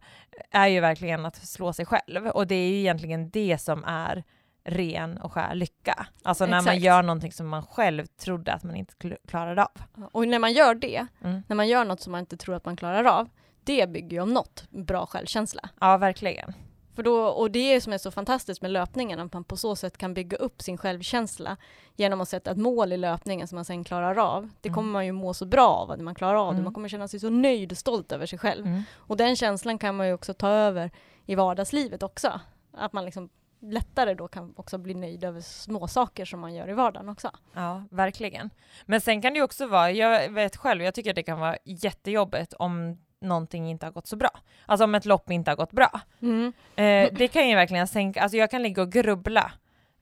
[0.51, 4.25] är ju verkligen att slå sig själv och det är ju egentligen det som är
[4.65, 6.07] ren och skär lycka.
[6.23, 6.67] Alltså när Exakt.
[6.67, 10.09] man gör någonting som man själv trodde att man inte klarade av.
[10.13, 11.43] Och när man gör det, mm.
[11.49, 13.29] när man gör något som man inte tror att man klarar av,
[13.65, 15.69] det bygger ju om något bra självkänsla.
[15.81, 16.55] Ja, verkligen.
[16.95, 19.77] För då, och det är som är så fantastiskt med löpningen, att man på så
[19.77, 21.57] sätt kan bygga upp sin självkänsla
[21.97, 24.51] genom att sätta ett mål i löpningen som man sen klarar av.
[24.61, 24.93] Det kommer mm.
[24.93, 26.57] man ju må så bra av, när man klarar av det.
[26.57, 26.65] Mm.
[26.65, 28.67] Man kommer känna sig så nöjd och stolt över sig själv.
[28.67, 28.83] Mm.
[28.95, 30.91] Och den känslan kan man ju också ta över
[31.27, 32.41] i vardagslivet också.
[32.73, 33.31] Att man liksom
[33.61, 37.31] lättare då kan också bli nöjd över små saker som man gör i vardagen också.
[37.53, 38.51] Ja, verkligen.
[38.87, 41.41] Men sen kan det ju också vara, jag vet själv, jag tycker att det kan
[41.41, 44.31] vara jättejobbigt om någonting inte har gått så bra.
[44.67, 46.01] Alltså om ett lopp inte har gått bra.
[46.23, 46.53] Mm.
[46.77, 49.53] Eh, det kan ju verkligen sänka, alltså jag kan ligga och grubbla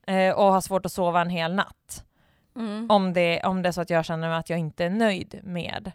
[0.07, 2.05] eh, och ha svårt att sova en hel natt.
[2.55, 2.91] Mm.
[2.91, 5.91] Om, det, om det är så att jag känner att jag inte är nöjd med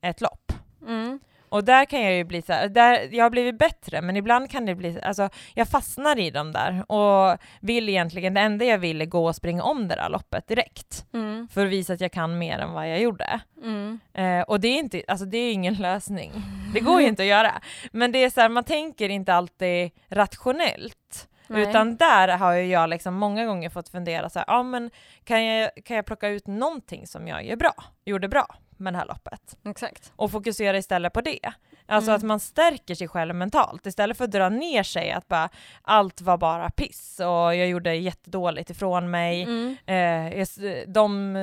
[0.00, 0.52] ett lopp.
[0.86, 1.20] Mm.
[1.52, 4.50] Och där kan jag ju bli så här, där, jag har blivit bättre, men ibland
[4.50, 8.78] kan det bli, alltså jag fastnar i dem där och vill egentligen, det enda jag
[8.78, 11.06] vill är gå och springa om det där loppet direkt.
[11.14, 11.48] Mm.
[11.48, 13.40] För att visa att jag kan mer än vad jag gjorde.
[13.62, 14.00] Mm.
[14.14, 16.32] Eh, och det är inte, alltså det är ingen lösning.
[16.74, 17.52] Det går ju inte att göra.
[17.92, 21.28] Men det är så här, man tänker inte alltid rationellt.
[21.46, 21.62] Nej.
[21.62, 24.90] Utan där har ju jag liksom många gånger fått fundera så här, ja men
[25.24, 28.46] kan jag, kan jag plocka ut någonting som jag gör bra, gjorde bra?
[28.82, 29.56] Med det här loppet.
[29.64, 30.12] Exakt.
[30.16, 31.52] Och fokusera istället på det.
[31.86, 32.16] Alltså mm.
[32.16, 35.48] att man stärker sig själv mentalt istället för att dra ner sig att bara
[35.82, 39.42] allt var bara piss och jag gjorde jättedåligt ifrån mig.
[39.42, 39.76] Mm.
[39.86, 40.46] Eh,
[40.86, 41.36] de,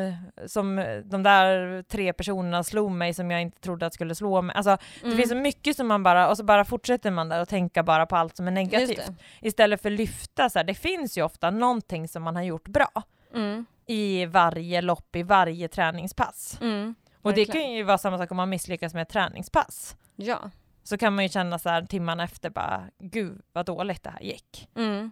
[0.47, 0.75] som,
[1.05, 4.55] de där tre personerna slog mig som jag inte trodde att skulle slå mig.
[4.55, 5.09] Alltså mm.
[5.09, 7.83] det finns så mycket som man bara, och så bara fortsätter man där och tänka
[7.83, 9.11] bara på allt som är negativt.
[9.41, 12.67] Istället för att lyfta så här, det finns ju ofta någonting som man har gjort
[12.67, 13.65] bra mm.
[13.85, 16.57] i varje lopp, i varje träningspass.
[16.61, 16.95] Mm.
[17.21, 19.95] Och det kan ju vara samma sak om man misslyckas med ett träningspass.
[20.15, 20.51] Ja.
[20.83, 24.21] Så kan man ju känna så här timmarna efter bara, gud vad dåligt det här
[24.21, 24.67] gick.
[24.75, 25.11] Mm.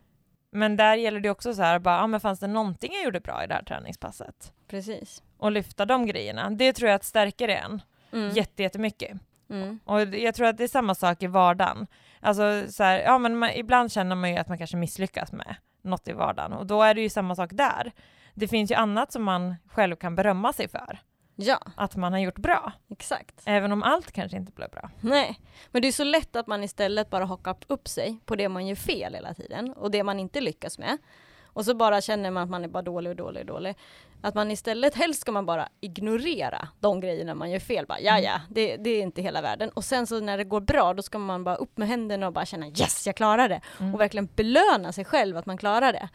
[0.52, 3.20] Men där gäller det också så här, bara, ah, men fanns det någonting jag gjorde
[3.20, 4.54] bra i det här träningspasset?
[4.68, 5.24] Precis.
[5.38, 6.50] Och lyfta de grejerna.
[6.50, 7.82] Det tror jag stärker en
[8.14, 8.36] mm.
[8.58, 9.18] jättemycket.
[9.50, 9.80] Mm.
[9.86, 11.88] Och jag tror att det är samma sak i vardagen.
[12.20, 15.56] Alltså så här, ja men man, ibland känner man ju att man kanske misslyckas med
[15.82, 17.92] något i vardagen och då är det ju samma sak där.
[18.34, 21.00] Det finns ju annat som man själv kan berömma sig för.
[21.40, 21.60] Ja.
[21.76, 22.72] Att man har gjort bra.
[22.90, 23.42] Exakt.
[23.46, 24.90] Även om allt kanske inte blev bra.
[25.02, 25.40] Nej,
[25.72, 28.68] men det är så lätt att man istället bara hakar upp sig på det man
[28.68, 30.98] gör fel hela tiden och det man inte lyckas med.
[31.46, 33.76] Och så bara känner man att man är bara dålig och dålig och dålig.
[34.22, 37.86] Att man istället, helst ska man bara ignorera de grejerna man gör fel.
[37.86, 39.70] Bara, ja, ja, det, det är inte hela världen.
[39.70, 42.34] Och sen så när det går bra, då ska man bara upp med händerna och
[42.34, 43.62] bara känna yes, jag klarar det.
[43.80, 43.94] Mm.
[43.94, 46.10] Och verkligen belöna sig själv att man klarar det.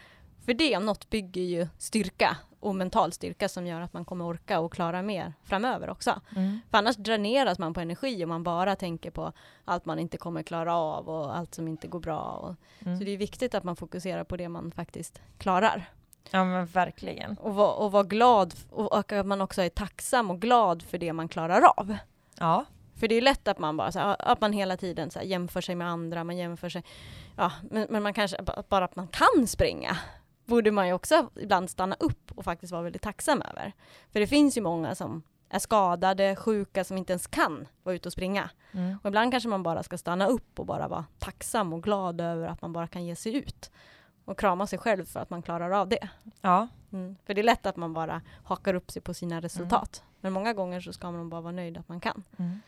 [0.45, 4.25] För det om något bygger ju styrka och mental styrka som gör att man kommer
[4.25, 6.21] orka och klara mer framöver också.
[6.37, 6.61] Mm.
[6.71, 9.33] För annars dräneras man på energi om man bara tänker på
[9.65, 12.21] allt man inte kommer klara av och allt som inte går bra.
[12.21, 12.55] Och,
[12.87, 12.99] mm.
[12.99, 15.91] Så det är viktigt att man fokuserar på det man faktiskt klarar.
[16.31, 17.37] Ja men verkligen.
[17.37, 21.13] Och vara och var glad och att man också är tacksam och glad för det
[21.13, 21.97] man klarar av.
[22.39, 22.65] Ja.
[22.97, 25.27] För det är lätt att man bara så här, att man hela tiden så här,
[25.27, 26.85] jämför sig med andra, man jämför sig,
[27.37, 28.37] ja, men, men man kanske,
[28.69, 29.97] bara att man kan springa
[30.53, 33.73] borde man ju också ibland stanna upp och faktiskt vara väldigt tacksam över.
[34.13, 38.09] För det finns ju många som är skadade, sjuka, som inte ens kan vara ute
[38.09, 38.51] och springa.
[38.73, 38.99] Mm.
[39.03, 42.49] Och ibland kanske man bara ska stanna upp och bara vara tacksam och glad över
[42.49, 43.71] att man bara kan ge sig ut.
[44.25, 46.09] Och krama sig själv för att man klarar av det.
[46.41, 46.69] Ja.
[46.93, 47.17] Mm.
[47.25, 50.05] För det är lätt att man bara hakar upp sig på sina resultat.
[50.21, 52.25] Men många gånger så ska man bara vara nöjd att man kan.
[52.37, 52.61] Mm.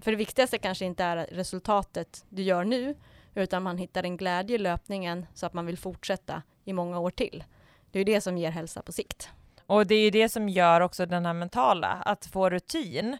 [0.00, 2.94] För det viktigaste kanske inte är resultatet du gör nu,
[3.34, 7.10] utan man hittar en glädje i löpningen så att man vill fortsätta i många år
[7.10, 7.44] till.
[7.90, 9.30] Det är det som ger hälsa på sikt.
[9.66, 13.18] Och det är ju det som gör också den här mentala, att få rutin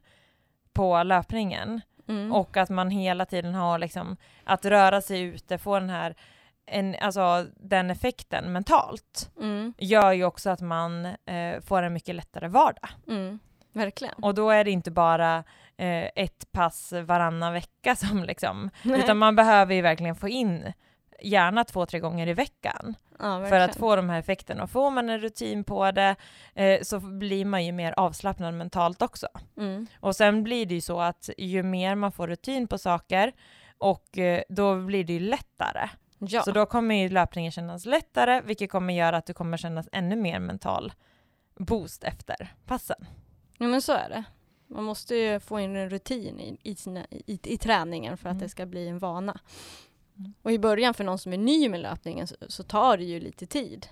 [0.72, 2.33] på löpningen Mm.
[2.33, 6.14] och att man hela tiden har liksom att röra sig ute, få den här
[6.66, 9.74] en, alltså den effekten mentalt Mm.
[9.78, 12.88] gör ju också att man eh, får en mycket lättare vardag.
[13.09, 13.38] Mm.
[13.72, 14.14] Verkligen.
[14.14, 15.44] Och då är det inte bara
[15.76, 19.00] eh, ett pass varannan vecka som liksom, Nej.
[19.00, 20.72] utan man behöver ju verkligen få in
[21.22, 24.62] gärna två, tre gånger i veckan ja, för att få de här effekterna.
[24.62, 26.16] Och får man en rutin på det
[26.54, 29.28] eh, så blir man ju mer avslappnad mentalt också.
[29.56, 29.87] Mm.
[30.00, 33.32] Och sen blir det ju så att ju mer man får rutin på saker
[33.78, 35.88] och eh, då blir det ju lättare.
[36.18, 36.42] Ja.
[36.42, 40.16] Så då kommer ju löpningen kännas lättare, vilket kommer göra att du kommer kännas ännu
[40.16, 40.92] mer mental
[41.58, 43.06] boost efter passen.
[43.58, 44.24] ja, men så är det.
[44.66, 48.32] Man måste ju få in en rutin i, i, sina, i, i träningen för att
[48.32, 48.42] Mm.
[48.42, 49.40] det ska bli en vana.
[50.18, 50.35] Mm.
[50.42, 53.20] Och i början för någon som är ny med löpningen så, så tar det ju
[53.20, 53.87] lite tid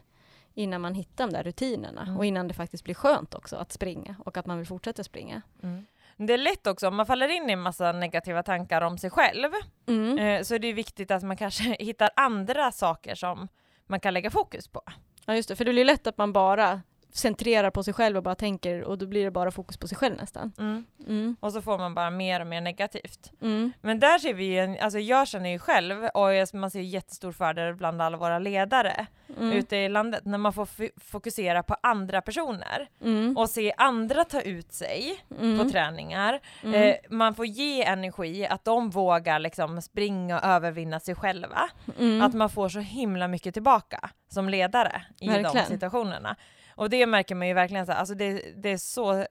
[0.54, 2.16] innan man hittar de där rutinerna Mm.
[2.16, 5.42] och innan det faktiskt blir skönt också att springa och att man vill fortsätta springa.
[6.16, 9.10] Det är lätt också, om man faller in i en massa negativa tankar om sig
[9.10, 9.50] själv,
[9.86, 10.18] Mm.
[10.18, 13.48] eh, så är det viktigt att man kanske hittar andra saker som
[13.86, 14.82] man kan lägga fokus på.
[15.26, 16.80] Ja just det, för det blir lätt att man bara
[17.12, 19.98] centrerar på sig själv och bara tänker och då blir det bara fokus på sig
[19.98, 20.52] själv nästan.
[20.58, 21.36] Mm.
[21.40, 23.32] Och så får man bara mer och mer negativt.
[23.42, 23.72] Mm.
[23.80, 27.32] Men där ser vi ju, en, alltså jag känner ju själv, och man ser jättestor
[27.32, 29.06] fördel bland alla våra ledare
[29.38, 29.52] Mm.
[29.52, 30.68] ute i landet, när man får
[31.00, 33.36] fokusera på andra personer Mm.
[33.36, 35.58] och se andra ta ut sig Mm.
[35.58, 36.40] på träningar.
[36.62, 36.74] Mm.
[36.74, 41.70] Eh, man får ge energi, att de vågar liksom springa och övervinna sig själva.
[41.98, 42.22] Mm.
[42.22, 45.66] Att man får så himla mycket tillbaka som ledare i de Verkligen.
[45.66, 46.36] situationerna.
[46.80, 49.26] Och det märker man ju verkligen så här, alltså det, det är så,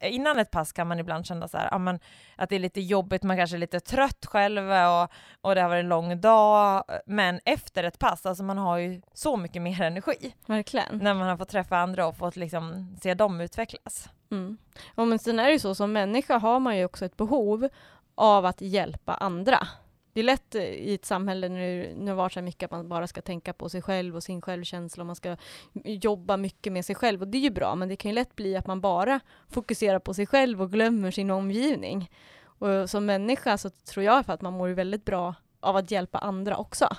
[0.00, 2.00] innan ett pass kan man ibland känna så här, ja, men,
[2.36, 5.68] att det är lite jobbigt, man kanske är lite trött själv och, och det har
[5.68, 9.82] varit en lång dag, men efter ett pass, alltså man har ju så mycket mer
[9.82, 10.98] energi Verkligen.
[10.98, 14.08] när man har fått träffa andra och fått liksom se dem utvecklas.
[14.30, 14.58] Mm.
[14.94, 17.68] Ja, men sen är det ju så, som människa har man ju också ett behov
[18.14, 19.68] av att hjälpa andra.
[20.12, 22.88] Det är lätt eh, i ett samhälle nu, nu var så här mycket att man
[22.88, 25.36] bara ska tänka på sig själv och sin självkänsla och man ska
[25.84, 28.36] jobba mycket med sig själv och det är ju bra men det kan ju lätt
[28.36, 32.10] bli att man bara fokuserar på sig själv och glömmer sin omgivning.
[32.44, 36.18] Och som människa så tror jag för att man mår väldigt bra av att hjälpa
[36.18, 36.96] andra också.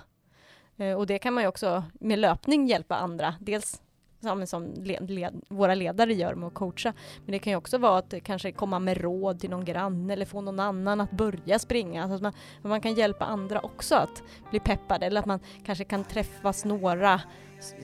[0.77, 3.35] Eh, och det kan man ju också med löpning hjälpa andra.
[3.39, 3.81] Dels
[4.23, 6.93] som, som led, led, våra ledare gör med att coacha.
[7.25, 10.25] Men det kan ju också vara att kanske komma med råd till någon granne eller
[10.25, 12.03] få någon annan att börja springa.
[12.03, 15.39] Alltså att man, att man kan hjälpa andra också att bli peppade eller att man
[15.65, 17.21] kanske kan träffas några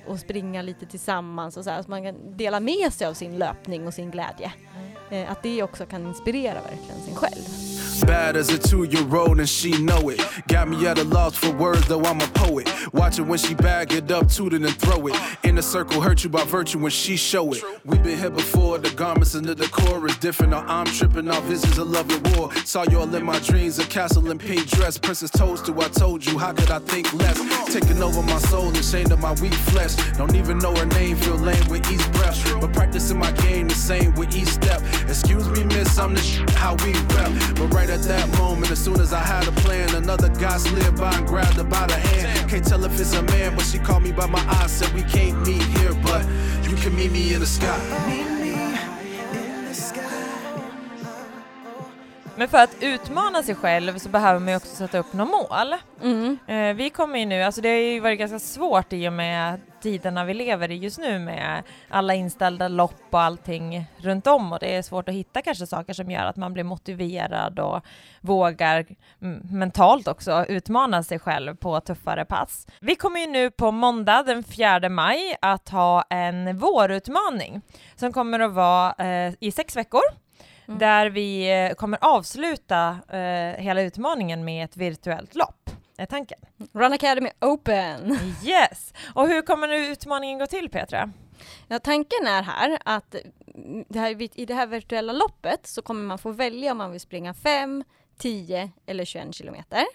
[0.08, 1.82] och springa lite tillsammans och så här.
[1.82, 4.54] Så man kan dela med sig av sin löpning och sin glädje.
[4.76, 4.99] Mm.
[5.12, 7.70] Eh, att det också kan inspirera verkligen sin själv.
[8.08, 10.22] Bad as a two year old and she know it.
[10.48, 12.70] Got me at a loss for words, though I'm a poet.
[12.94, 15.16] Watch when she bag it up, toot it and throw it.
[15.44, 17.62] In a circle, hurt you by virtue when she show it.
[17.84, 20.52] We've been here before, the garments and the decor is different.
[20.52, 22.54] Now I'm tripping off this is love and war.
[22.66, 24.98] Saw y'all in my dreams, a castle in pink dress.
[24.98, 27.38] Princess Toadstool, I told you, how could I think less?
[27.72, 29.96] Taking over my soul ashamed of my weak flesh.
[30.18, 32.40] Don't even know her name, feel lame with each breath.
[32.62, 34.82] But practicing my game the same with each step.
[35.08, 37.32] Excuse me, miss, I'm the sh- how we rep.
[37.56, 40.96] But right at that moment, as soon as I had a plan, another guy slid
[40.98, 42.50] by and grabbed her by the hand.
[42.50, 45.04] Can't tell if it's a man, but she called me by my eyes, said we
[45.04, 46.26] can't meet here, but
[46.70, 48.29] you can meet me in the sky.
[52.40, 55.76] Men för att utmana sig själv så behöver man ju också sätta upp några mål.
[56.02, 56.38] Mm.
[56.48, 59.62] Eh, vi kommer ju nu, alltså det har ju varit ganska svårt i och med
[59.82, 64.60] tiderna vi lever i just nu med alla inställda lopp och allting runt om och
[64.60, 67.86] det är svårt att hitta kanske saker som gör att man blir motiverad och
[68.22, 68.86] vågar
[69.22, 72.68] mm, mentalt också utmana sig själv på tuffare pass.
[72.80, 77.62] Vi kommer ju nu på måndag den 4 maj att ha en vårutmaning
[77.96, 80.29] som kommer att vara eh, i sex veckor
[80.70, 80.80] Mm.
[80.80, 86.40] där vi eh, kommer avsluta eh, hela utmaningen med ett virtuellt lopp, är tanken.
[86.74, 88.20] Run Academy Open!
[88.44, 88.94] Yes!
[89.14, 91.12] Och hur kommer utmaningen gå till Petra?
[91.68, 93.16] Ja, tanken är här att
[93.88, 97.02] det här, i det här virtuella loppet så kommer man få välja om man vill
[97.02, 97.84] springa 5,
[98.18, 99.86] 10 eller 21 kilometer.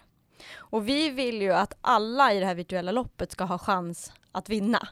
[0.56, 4.48] Och vi vill ju att alla i det här virtuella loppet ska ha chans att
[4.48, 4.88] vinna.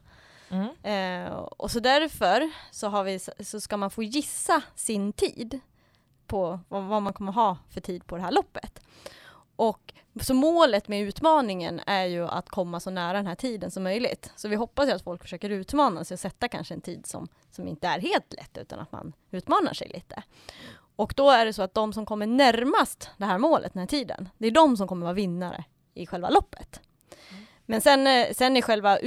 [0.50, 0.68] Mm.
[0.82, 5.60] Eh, och så därför så, vi, så ska man få gissa sin tid
[6.32, 8.80] på vad, man kommer ha för tid på det här loppet.
[9.56, 13.82] Och så målet med utmaningen är ju att komma så nära den här tiden som
[13.82, 14.32] möjligt.
[14.36, 17.28] Så vi hoppas ju att folk försöker utmana sig och sätta kanske en tid som,
[17.50, 20.22] som inte är helt lätt utan att man utmanar sig lite.
[20.96, 23.86] Och då är det så att de som kommer närmast det här målet, den här
[23.86, 25.64] tiden, det är de som kommer vara vinnare
[25.94, 26.80] i själva loppet.
[27.66, 28.98] Men sen, eh, sen är själva,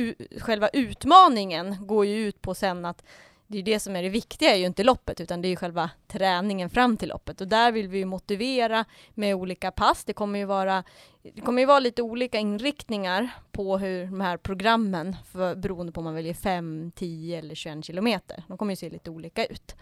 [0.41, 3.03] själva utmaningen går ju ut på sen att
[3.47, 5.55] det är det som är det viktiga, är ju inte loppet, utan det är ju
[5.55, 7.41] själva träningen fram till loppet.
[7.41, 10.03] Och där vill vi ju motivera med olika pass.
[10.05, 10.83] Det kommer ju vara,
[11.21, 15.99] det kommer ju vara lite olika inriktningar på hur de här programmen, för, beroende på
[15.99, 18.43] om man väljer 5, 10 eller 21 kilometer.
[18.47, 19.75] De kommer ju se lite olika ut.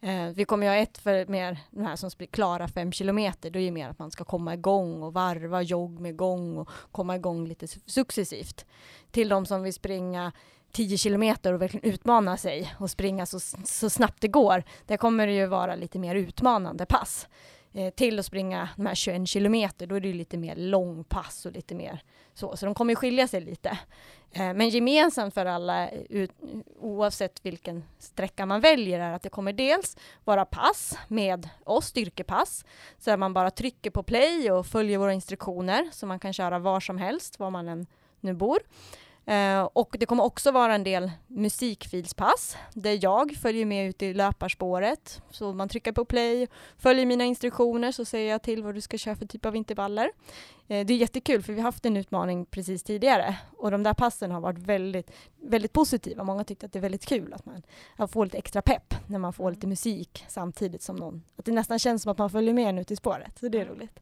[0.00, 3.50] Eh, vi kommer ju ha ett för mer de här som klara 5 kilometer.
[3.50, 6.68] Då är det mer att man ska komma igång och varva jogg med gång och
[6.92, 8.66] komma igång lite successivt.
[9.10, 10.32] Till de som vill springa
[10.72, 14.64] 10 kilometer och verkligen utmana sig och springa så, så snabbt det går.
[14.86, 17.28] Där kommer det ju vara lite mer utmanande pass.
[17.72, 21.52] Eh, till att springa de här 21 kilometer, då är det lite mer långpass och
[21.52, 22.02] lite mer
[22.34, 22.56] så.
[22.56, 23.78] Så de kommer skilja sig lite.
[24.32, 26.30] Eh, men gemensamt för alla, ut,
[26.80, 32.64] oavsett vilken sträcka man väljer, är att det kommer dels vara pass med oss, styrkepass,
[32.98, 36.58] så att man bara trycker på play och följer våra instruktioner, så man kan köra
[36.58, 37.86] var som helst, var man än
[38.20, 38.58] nu bor.
[39.28, 44.14] Eh, och det kommer också vara en del musikfilspass där jag följer med ut i
[44.14, 45.22] löparspåret.
[45.30, 46.46] Så man trycker på play,
[46.78, 50.10] följer mina instruktioner så säger jag till vad du ska köra för typ av intervaller.
[50.68, 53.94] Eh, det är jättekul för vi har haft en utmaning precis tidigare och de där
[53.94, 55.10] passen har varit väldigt,
[55.42, 56.24] väldigt positiva.
[56.24, 59.32] Många tyckte att det är väldigt kul att man får lite extra pepp när man
[59.32, 62.78] får lite musik samtidigt som någon, att det nästan känns som att man följer med
[62.78, 63.38] ut i spåret.
[63.38, 64.00] Så det är roligt.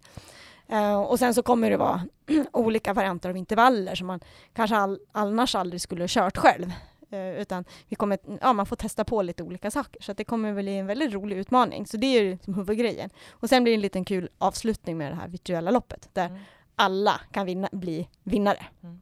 [0.73, 2.03] Uh, och sen så kommer det vara
[2.53, 4.21] olika varianter av intervaller som man
[4.53, 6.73] kanske all, annars aldrig skulle ha kört själv.
[7.13, 10.03] Uh, utan vi kommer, ja, man får testa på lite olika saker.
[10.03, 11.87] Så det kommer bli en väldigt rolig utmaning.
[11.87, 13.11] Så det är liksom huvudgrejen.
[13.31, 16.41] Och sen blir det en liten kul avslutning med det här virtuella loppet där mm.
[16.77, 18.67] alla kan vinna, bli vinnare.
[18.83, 19.01] Mm.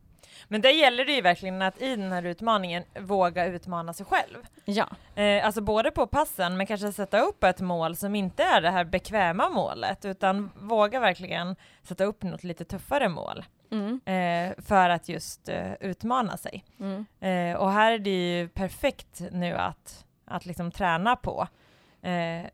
[0.48, 4.36] Men där gäller det ju verkligen att i den här utmaningen våga utmana sig själv.
[4.64, 4.86] Ja.
[5.14, 8.70] Eh, alltså både på passen, men kanske sätta upp ett mål som inte är det
[8.70, 13.44] här bekväma målet, utan våga verkligen sätta upp något lite tuffare mål.
[13.70, 14.00] Mm.
[14.04, 16.64] Eh, för att just eh, utmana sig.
[16.80, 17.06] Mm.
[17.20, 21.48] Eh, och här är det ju perfekt nu att, att liksom träna på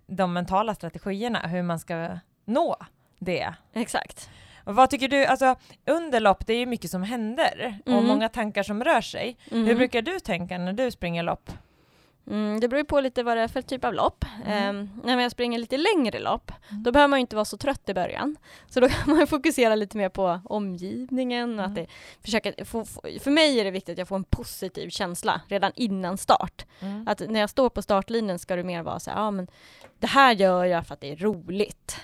[0.06, 2.76] de mentala strategierna, hur man ska nå
[3.18, 3.54] det.
[3.72, 4.30] Exakt.
[4.70, 5.56] Och vad tycker du, alltså
[5.86, 7.98] under lopp, det är ju mycket som händer mm.
[7.98, 9.36] och många tankar som rör sig.
[9.50, 9.66] Mm.
[9.66, 11.50] Hur brukar du tänka när du springer lopp?
[12.26, 14.24] Mm, det beror på lite vad det är för typ av lopp.
[14.46, 14.80] Mm.
[14.80, 16.82] Eh, när jag springer lite längre lopp, mm.
[16.82, 18.36] då behöver man inte vara så trött i början.
[18.68, 21.58] Så då kan man fokusera lite mer på omgivningen.
[21.58, 21.84] Och att mm.
[21.84, 21.92] det,
[22.24, 22.84] försöka, få,
[23.20, 26.66] för mig är det viktigt att jag får en positiv känsla redan innan start.
[26.80, 27.08] Mm.
[27.08, 29.46] Att när jag står på startlinjen ska det mer vara så här, ja men
[29.98, 32.00] det här gör jag för att det är roligt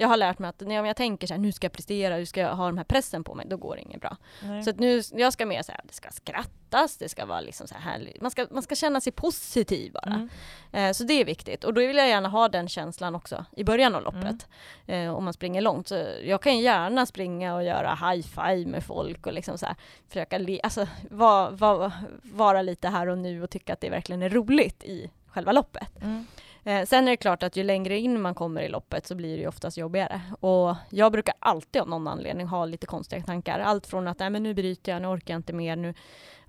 [0.00, 2.26] jag har lärt mig att när jag tänker så här, nu ska jag prestera, nu
[2.26, 4.16] ska jag ha den här pressen på mig, då går det inget bra.
[4.42, 4.62] Nej.
[4.62, 7.74] Så att nu, jag ska mer säga, det ska skrattas, det ska vara liksom så
[7.74, 8.20] här härligt.
[8.20, 10.14] Man ska, man ska känna sig positiv bara.
[10.14, 10.28] Mm.
[10.72, 11.64] Eh, så det är viktigt.
[11.64, 14.48] Och då vill jag gärna ha den känslan också i början av loppet.
[14.86, 15.08] Mm.
[15.08, 15.88] Eh, om man springer långt.
[15.88, 19.76] Så jag kan gärna springa och göra high five med folk och liksom så här,
[20.08, 24.22] försöka le, alltså, va, va, vara lite här och nu och tycka att det verkligen
[24.22, 26.02] är roligt i själva loppet.
[26.02, 26.26] Mm.
[26.64, 29.36] Eh, sen är det klart att ju längre in man kommer i loppet så blir
[29.36, 30.20] det ju oftast jobbigare.
[30.40, 33.58] Och jag brukar alltid av någon anledning ha lite konstiga tankar.
[33.58, 35.76] Allt från att nej, men nu bryter jag, nu orkar jag inte mer.
[35.76, 35.94] Nu,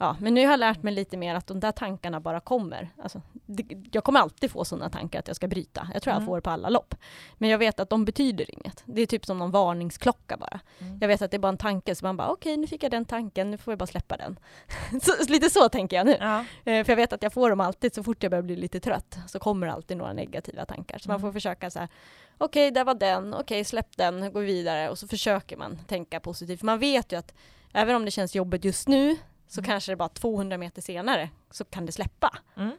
[0.02, 2.90] ja, men nu har jag lärt mig lite mer att de där tankarna bara kommer.
[3.04, 5.88] Alltså, det, jag kommer alltid få sådana tankar att jag ska bryta.
[5.94, 6.22] Jag tror mm.
[6.22, 6.96] jag får det på alla lopp.
[7.38, 8.84] Men jag vet att de betyder inget.
[8.86, 10.60] Det är typ som någon varningsklocka bara.
[10.80, 10.98] Mm.
[11.02, 12.84] Jag vet att det är bara en tanke, så man bara okej, okay, nu fick
[12.84, 14.40] jag den tanken, nu får jag bara släppa den.
[15.02, 16.18] så, lite så tänker jag nu.
[16.20, 16.40] Ja.
[16.40, 18.80] Eh, för jag vet att jag får dem alltid, så fort jag börjar bli lite
[18.80, 20.98] trött, så kommer alltid några negativa tankar.
[20.98, 21.14] Så mm.
[21.14, 21.90] man får försöka så här,
[22.38, 25.78] okej, okay, där var den, okej, okay, släpp den, gå vidare och så försöker man
[25.88, 26.60] tänka positivt.
[26.60, 27.34] För man vet ju att
[27.73, 29.17] även om det känns jobbigt just nu,
[29.52, 29.65] så mm.
[29.65, 32.37] kanske det bara 200 meter senare så kan det släppa.
[32.58, 32.71] Mm.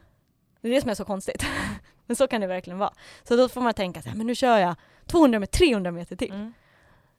[0.61, 1.45] Det är det som är så konstigt.
[2.05, 2.93] men så kan det verkligen vara.
[3.23, 6.15] Så då får man tänka så här, men nu kör jag 200 med 300 meter
[6.15, 6.31] till.
[6.31, 6.53] Mm.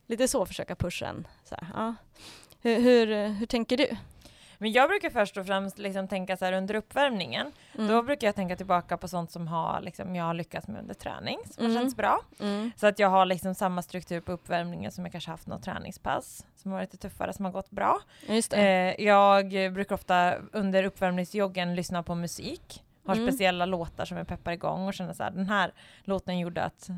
[0.07, 1.26] Lite så försöka pusha en.
[1.44, 1.94] Så här, ja.
[2.61, 3.96] hur, hur, hur tänker du?
[4.65, 7.53] Men jag brukar först och främst liksom tänka så här under uppvärmningen.
[7.75, 7.89] Mm.
[7.89, 10.95] Då brukar jag tänka tillbaka på sånt som har, liksom, jag har lyckats med under
[10.95, 11.77] träning, som mm.
[11.77, 12.21] har känts bra.
[12.41, 12.71] Mm.
[12.77, 16.47] Så att jag har liksom samma struktur på uppvärmningen som jag kanske haft något träningspass
[16.57, 18.01] som har varit lite tuffare, som har gått bra.
[18.53, 23.26] Eh, jag brukar ofta under uppvärmningsjoggen lyssna på musik har Mm.
[23.28, 25.72] speciella låtar som jag peppar igång och känner så här, den här
[26.05, 26.88] låten gjorde att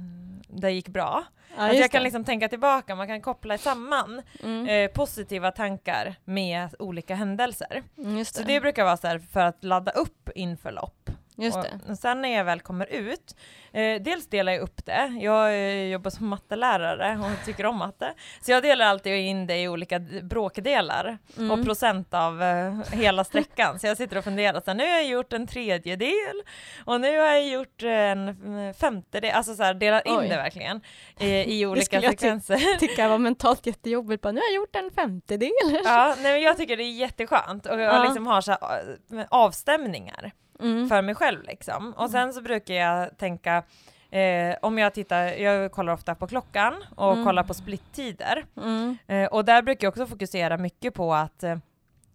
[0.48, 1.24] det gick bra.
[1.56, 2.04] Ja, att just jag kan det.
[2.04, 4.66] liksom tänka tillbaka, man kan koppla samman Mm.
[4.68, 7.82] eh, positiva tankar med olika händelser.
[7.98, 8.46] Mm, just Så det.
[8.54, 11.10] det brukar vara så här för att ladda upp inför lopp.
[11.38, 11.90] Just och, det.
[11.92, 13.36] och sen när jag väl kommer ut,
[13.72, 15.18] eh, dels delar jag upp det.
[15.20, 18.14] Jag eh, jobbar som mattelärare och tycker om matte.
[18.40, 21.50] Så jag delar alltid in det i olika bråkdelar Mm.
[21.50, 23.78] och procent av eh, hela sträckan.
[23.78, 26.42] Så jag sitter och funderar, så här, nu har jag gjort en tredjedel
[26.84, 30.28] och nu har jag gjort en femtedel, alltså så här, delar in Oj.
[30.28, 30.80] det verkligen
[31.20, 32.56] eh, i olika skulle jag ty- sekvenser.
[32.78, 34.22] tycker jag var mentalt jättejobbigt.
[34.22, 35.50] Bara, nu har jag gjort en femtedel.
[35.84, 38.02] Ja, nej, men jag tycker det är jätteskönt och jag Ja.
[38.04, 40.32] liksom har så här, eh, avstämningar.
[40.60, 40.88] Mm.
[40.88, 41.92] för mig själv liksom.
[41.96, 43.62] Och sen så brukar jag tänka
[44.10, 47.24] Eh, om jag tittar, jag kollar ofta på klockan och Mm.
[47.24, 48.44] kollar på splittider.
[48.56, 48.96] Mm.
[49.06, 51.56] Eh, och där brukar jag också fokusera mycket på att eh,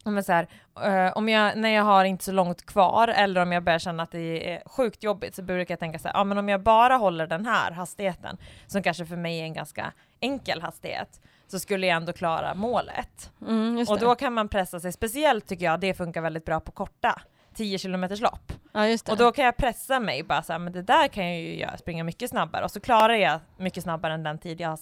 [0.04, 0.48] om jag, så här,
[0.84, 4.04] eh, om jag, när jag har inte så långt kvar eller om jag börjar känna
[4.04, 6.62] att det är sjukt jobbigt så brukar jag tänka så här, ja men om jag
[6.62, 8.38] bara håller den här hastigheten,
[8.68, 13.32] som kanske för mig är en ganska enkel hastighet, så skulle jag ändå klara målet.
[13.48, 16.72] Mm, Och då kan man pressa sig, speciellt tycker jag det funkar väldigt bra på
[16.72, 17.22] korta
[17.56, 18.54] 10 km lopp.
[18.74, 19.12] ja, just det.
[19.12, 21.56] Och då kan jag pressa mig bara så här, men det där kan jag ju
[21.60, 24.80] göra, springa mycket snabbare och så klarar jag mycket snabbare än den tid jag har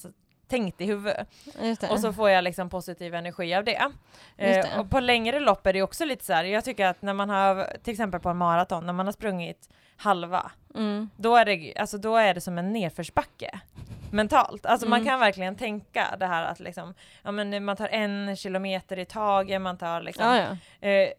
[0.47, 1.27] tänkt i huvudet.
[1.89, 3.91] Och så får jag liksom positiv energi av det.
[4.37, 4.57] Det.
[4.59, 7.13] Eh, och på längre lopp är det också lite så här, jag tycker att när
[7.13, 11.09] man har, till exempel på en maraton, när man har sprungit halva, Mm.
[11.17, 13.59] då är det, alltså då är det som en nedförsbacke
[14.11, 14.65] mentalt.
[14.65, 15.09] Alltså man Mm.
[15.09, 16.93] kan verkligen tänka det här att liksom,
[17.23, 20.37] ja men man tar en kilometer i taget, man tar liksom Ja,
[20.79, 20.87] ja.
[20.87, 21.09] eh,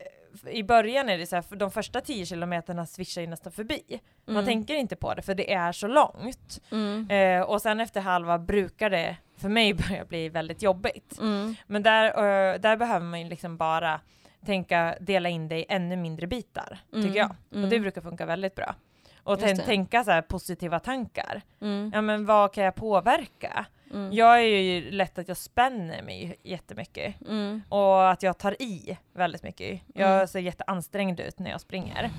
[0.51, 4.01] i början är det så här, för de första 10 kilometerna svischar ju nästan förbi.
[4.27, 4.47] Man Mm.
[4.47, 6.61] tänker inte på det för det är så långt.
[6.73, 7.11] Mm.
[7.11, 11.19] Eh, och sen efter halva brukar det för mig börja bli väldigt jobbigt.
[11.21, 11.55] Mm.
[11.67, 14.01] Men där, eh, där behöver man ju liksom bara
[14.47, 17.05] tänka, dela in det i ännu mindre bitar, Mm.
[17.07, 17.31] tycker jag.
[17.31, 17.83] Och det Mm.
[17.83, 18.75] brukar funka väldigt bra.
[19.23, 21.43] Och tänka så här positiva tankar.
[21.61, 21.91] Mm.
[21.95, 23.67] Ja men vad kan jag påverka?
[23.91, 24.13] Mm.
[24.13, 27.15] Jag är ju lätt att jag spänner mig jättemycket.
[27.21, 27.63] Mm.
[27.69, 29.81] Och att jag tar i väldigt mycket.
[29.95, 30.27] Jag Mm.
[30.29, 32.11] ser jätteansträngd ut när jag springer.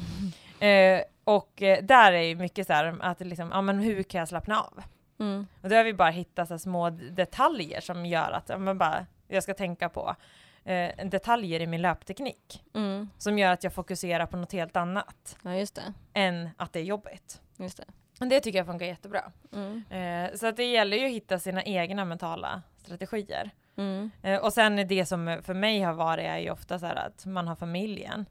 [0.59, 4.19] Eh, och eh, där är ju mycket så här att liksom, ja men hur kan
[4.19, 4.83] jag slappna av?
[5.19, 5.47] Mm.
[5.61, 9.43] Och då har vi bara hittat så små detaljer som gör att men bara, jag
[9.43, 10.15] ska tänka på
[10.63, 12.63] eh, detaljer i min löpteknik.
[12.73, 13.09] Mm.
[13.17, 15.65] Som gör att jag fokuserar på något helt annat Ja,
[16.13, 17.41] än att det är jobbigt.
[17.57, 17.85] Just det.
[18.29, 19.31] Det tycker jag funkar jättebra.
[19.53, 19.83] Mm.
[19.89, 23.49] Eh, så att det gäller ju att hitta sina egna mentala strategier.
[23.75, 24.11] Mm.
[24.21, 26.95] Eh, och sen är det som för mig har varit är ju ofta så här
[26.95, 28.25] att man har familjen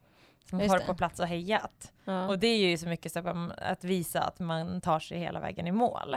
[0.50, 0.84] som Just har det.
[0.86, 1.92] på plats och hejat.
[2.04, 5.40] Ja, Och det är ju så mycket så att visa att man tar sig hela
[5.40, 6.16] vägen i mål.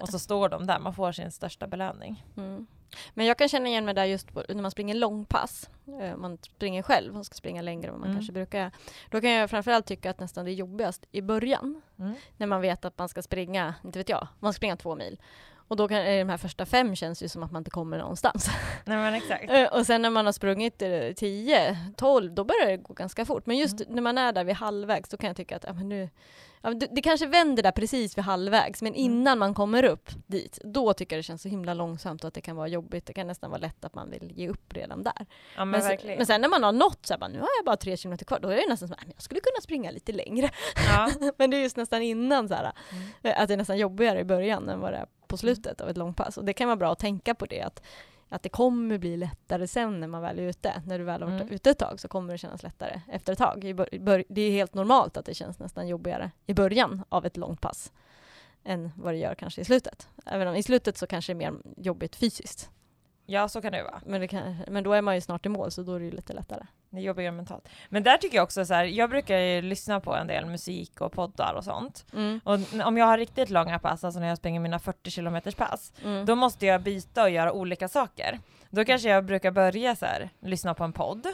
[0.00, 2.24] Och så står de där, man får sin största belöning.
[2.36, 2.66] Mm.
[3.14, 5.70] Men jag kan känna igen mig där just på, när man springer långpass.
[6.00, 8.18] Eh, Man springer själv och ska springa längre än vad man Mm.
[8.18, 8.70] kanske brukar.
[9.10, 11.82] Då kan jag framförallt tycka att nästan det är jobbigast i början.
[11.98, 12.14] Mm.
[12.36, 15.18] När man vet att man ska springa, inte vet jag, man ska springa två mil.
[15.68, 17.98] Och då kan eh, de här första fem känns ju som att man inte kommer
[17.98, 18.50] någonstans.
[18.84, 19.50] Nej men exakt.
[19.50, 23.24] Eh, och sen när man har sprungit eh, 10, 12, då börjar det gå ganska
[23.24, 23.46] fort.
[23.46, 23.94] Men just Mm.
[23.94, 26.10] när man är där vid halvvägs, då kan jag tycka att ja, men nu,
[26.62, 29.00] ja, det, det kanske vänder där precis vid halvvägs, men Mm.
[29.04, 32.34] innan man kommer upp dit, då tycker jag det känns så himla långsamt och att
[32.34, 33.06] det kan vara jobbigt.
[33.06, 35.12] Det kan nästan vara lätt att man vill ge upp redan där.
[35.18, 35.24] Ja
[35.56, 36.16] men, Men, sen, verkligen.
[36.16, 38.24] men sen när man har nått så här, bara, nu har jag bara tre kilometer
[38.24, 40.50] kvar, då är det nästan som att jag skulle kunna springa lite längre.
[40.94, 41.10] ja.
[41.38, 43.04] men det är just nästan innan så här, Mm.
[43.22, 45.88] eh, att det är nästan jobbigare i början än vad det är på slutet av
[45.88, 46.36] ett långpass.
[46.38, 47.82] Och det kan vara bra att tänka på det, att,
[48.28, 50.82] att det kommer bli lättare sen när man väl är ute.
[50.86, 51.54] När du väl har varit Mm.
[51.54, 53.60] ute ett tag så kommer det kännas lättare efter ett tag.
[54.28, 57.92] Det är helt normalt att det känns nästan jobbigare i början av ett långpass
[58.64, 60.08] än vad det gör kanske i slutet.
[60.26, 62.70] Även om i slutet så kanske det är mer jobbigt fysiskt.
[63.26, 64.00] ja så kan det vara.
[64.06, 66.04] Men, det kan, men då är man ju snart i mål så då är det
[66.04, 66.66] ju lite lättare.
[66.90, 67.68] Det jobbigare mentalt.
[67.88, 71.00] Men där tycker jag också så här, jag brukar ju lyssna på en del musik
[71.00, 72.06] och poddar och sånt.
[72.12, 72.40] Mm.
[72.44, 75.92] Och om jag har riktigt långa pass, alltså när jag springer mina 40 kilometers pass,
[76.04, 76.26] Mm.
[76.26, 78.38] då måste jag byta och göra olika saker.
[78.70, 81.26] Då kanske jag brukar börja så här, lyssna på en podd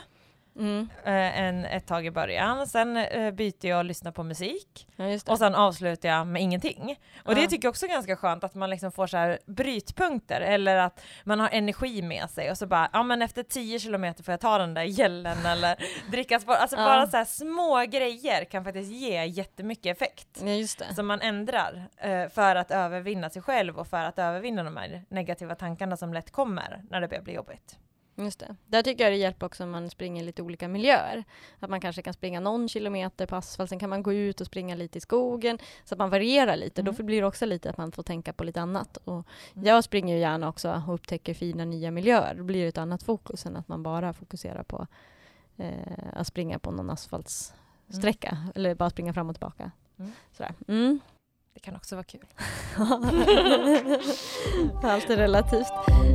[0.56, 0.88] Mm.
[1.04, 5.28] en, ett tag i början, sen eh, byter jag och lyssnar på musik Ja, det.
[5.28, 6.98] och sen avslutar jag med ingenting.
[7.24, 7.46] Och det Ja.
[7.48, 11.00] tycker jag också är ganska skönt att man liksom får så här brytpunkter eller att
[11.24, 14.40] man har energi med sig och så bara, ja men efter 10 kilometer får jag
[14.40, 15.76] ta den där gällen eller
[16.10, 16.56] dricka sport.
[16.58, 16.84] Alltså Ja.
[16.84, 20.28] bara så här små grejer kan faktiskt ge jättemycket effekt.
[20.42, 20.94] Ja, just det.
[20.94, 25.02] Som man ändrar eh, för att övervinna sig själv och för att övervinna de här
[25.08, 27.78] negativa tankarna som lätt kommer när det börjar bli jobbigt.
[28.16, 28.56] Just det.
[28.66, 31.24] Där tycker jag det hjälper också om man springer i lite olika miljöer.
[31.60, 34.46] Att man kanske kan springa någon kilometer på asfalt, sen kan man gå ut och
[34.46, 35.58] springa lite i skogen.
[35.84, 36.80] Så att man varierar lite.
[36.80, 36.94] Mm.
[36.94, 38.96] Då blir det också lite att man får tänka på lite annat.
[38.96, 39.66] Och Mm.
[39.66, 42.34] jag springer ju gärna också och upptäcker fina nya miljöer.
[42.34, 44.86] Då blir det ett annat fokus än att man bara fokuserar på
[45.56, 45.72] eh,
[46.12, 46.96] att springa på någon
[47.88, 49.70] sträcka eller bara springa fram och tillbaka.
[49.98, 50.12] Mm.
[50.32, 50.54] Sådär.
[51.54, 52.20] Det kan också vara kul.
[54.82, 55.72] Allt är relativt.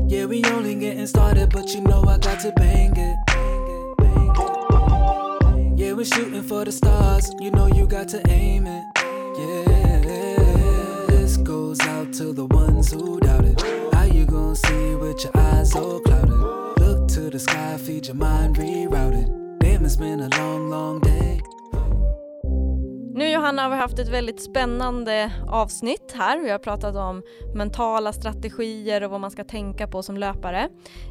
[0.09, 3.15] Yeah, we only getting started, but you know I got to bang it.
[5.79, 8.83] Yeah, we're shooting for the stars, you know you got to aim it.
[9.37, 10.01] Yeah,
[11.07, 13.61] this goes out to the ones who doubted.
[13.93, 16.31] How you gonna see with your eyes all clouded?
[16.79, 19.59] Look to the sky, feed your mind rerouted.
[19.59, 21.41] Damn, it's been a long, long day.
[23.19, 26.39] Nu Johanna har vi haft ett väldigt spännande avsnitt här.
[26.39, 27.23] Vi har pratat om
[27.55, 30.69] mentala strategier och vad man ska tänka på som löpare.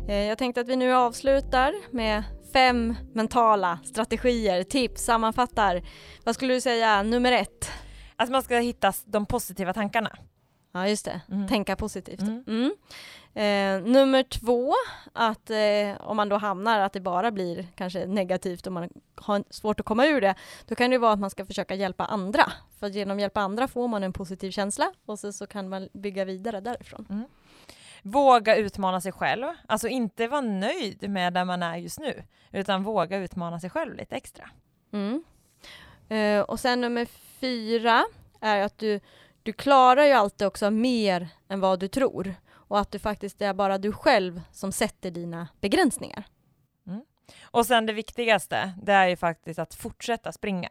[0.09, 5.82] Eh, jag tänkte att vi nu avslutar med fem mentala strategier, tips, sammanfattar.
[6.24, 7.70] Vad skulle du säga, nummer ett?
[8.16, 10.11] Att man ska hitta de positiva tankarna.
[10.79, 11.20] Ja, just det.
[11.31, 11.49] Mm.
[11.49, 12.20] Tänka positivt.
[12.20, 12.45] Mm.
[12.47, 12.72] Mm.
[13.35, 14.74] Eh, nummer två,
[15.12, 19.45] att eh, om man då hamnar att det bara blir kanske negativt och man har
[19.51, 20.35] svårt att komma ur det,
[20.66, 22.53] då kan det vara att man ska försöka hjälpa andra.
[22.81, 25.89] För genom att hjälpa andra får man en positiv känsla och så, så kan man
[25.93, 27.24] bygga vidare därifrån.
[28.03, 29.47] Våga utmana sig själv.
[29.66, 32.22] Alltså inte vara nöjd med där man är just nu,
[32.53, 34.51] utan våga utmana sig själv lite extra.
[34.93, 35.24] Mm.
[36.09, 37.07] Eh, och sen nummer
[37.41, 38.05] fyra
[38.41, 39.01] är att du,
[39.49, 42.34] du klarar ju alltid också mer än vad du tror.
[42.53, 46.24] Och att du faktiskt det är bara du själv som sätter dina begränsningar.
[47.42, 50.68] Och sen det viktigaste, det är ju faktiskt att fortsätta springa.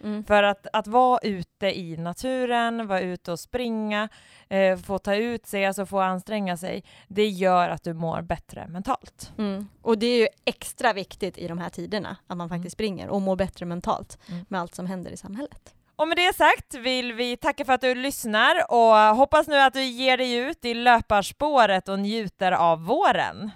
[0.00, 0.24] Mm.
[0.24, 4.08] För att, att vara ute i naturen, vara ute och springa,
[4.48, 8.68] eh, få ta ut sig, alltså få anstränga sig, det gör att du mår bättre
[8.68, 9.32] mentalt.
[9.38, 9.68] Mm.
[9.82, 12.86] Och det är ju extra viktigt i de här tiderna, att man faktiskt Mm.
[12.88, 14.44] springer och mår bättre mentalt Mm.
[14.48, 15.74] med allt som händer i samhället.
[16.00, 19.74] Och med det sagt vill vi tacka för att du lyssnar och hoppas nu att
[19.74, 23.50] du ger dig ut i löparspåret och njuter av våren.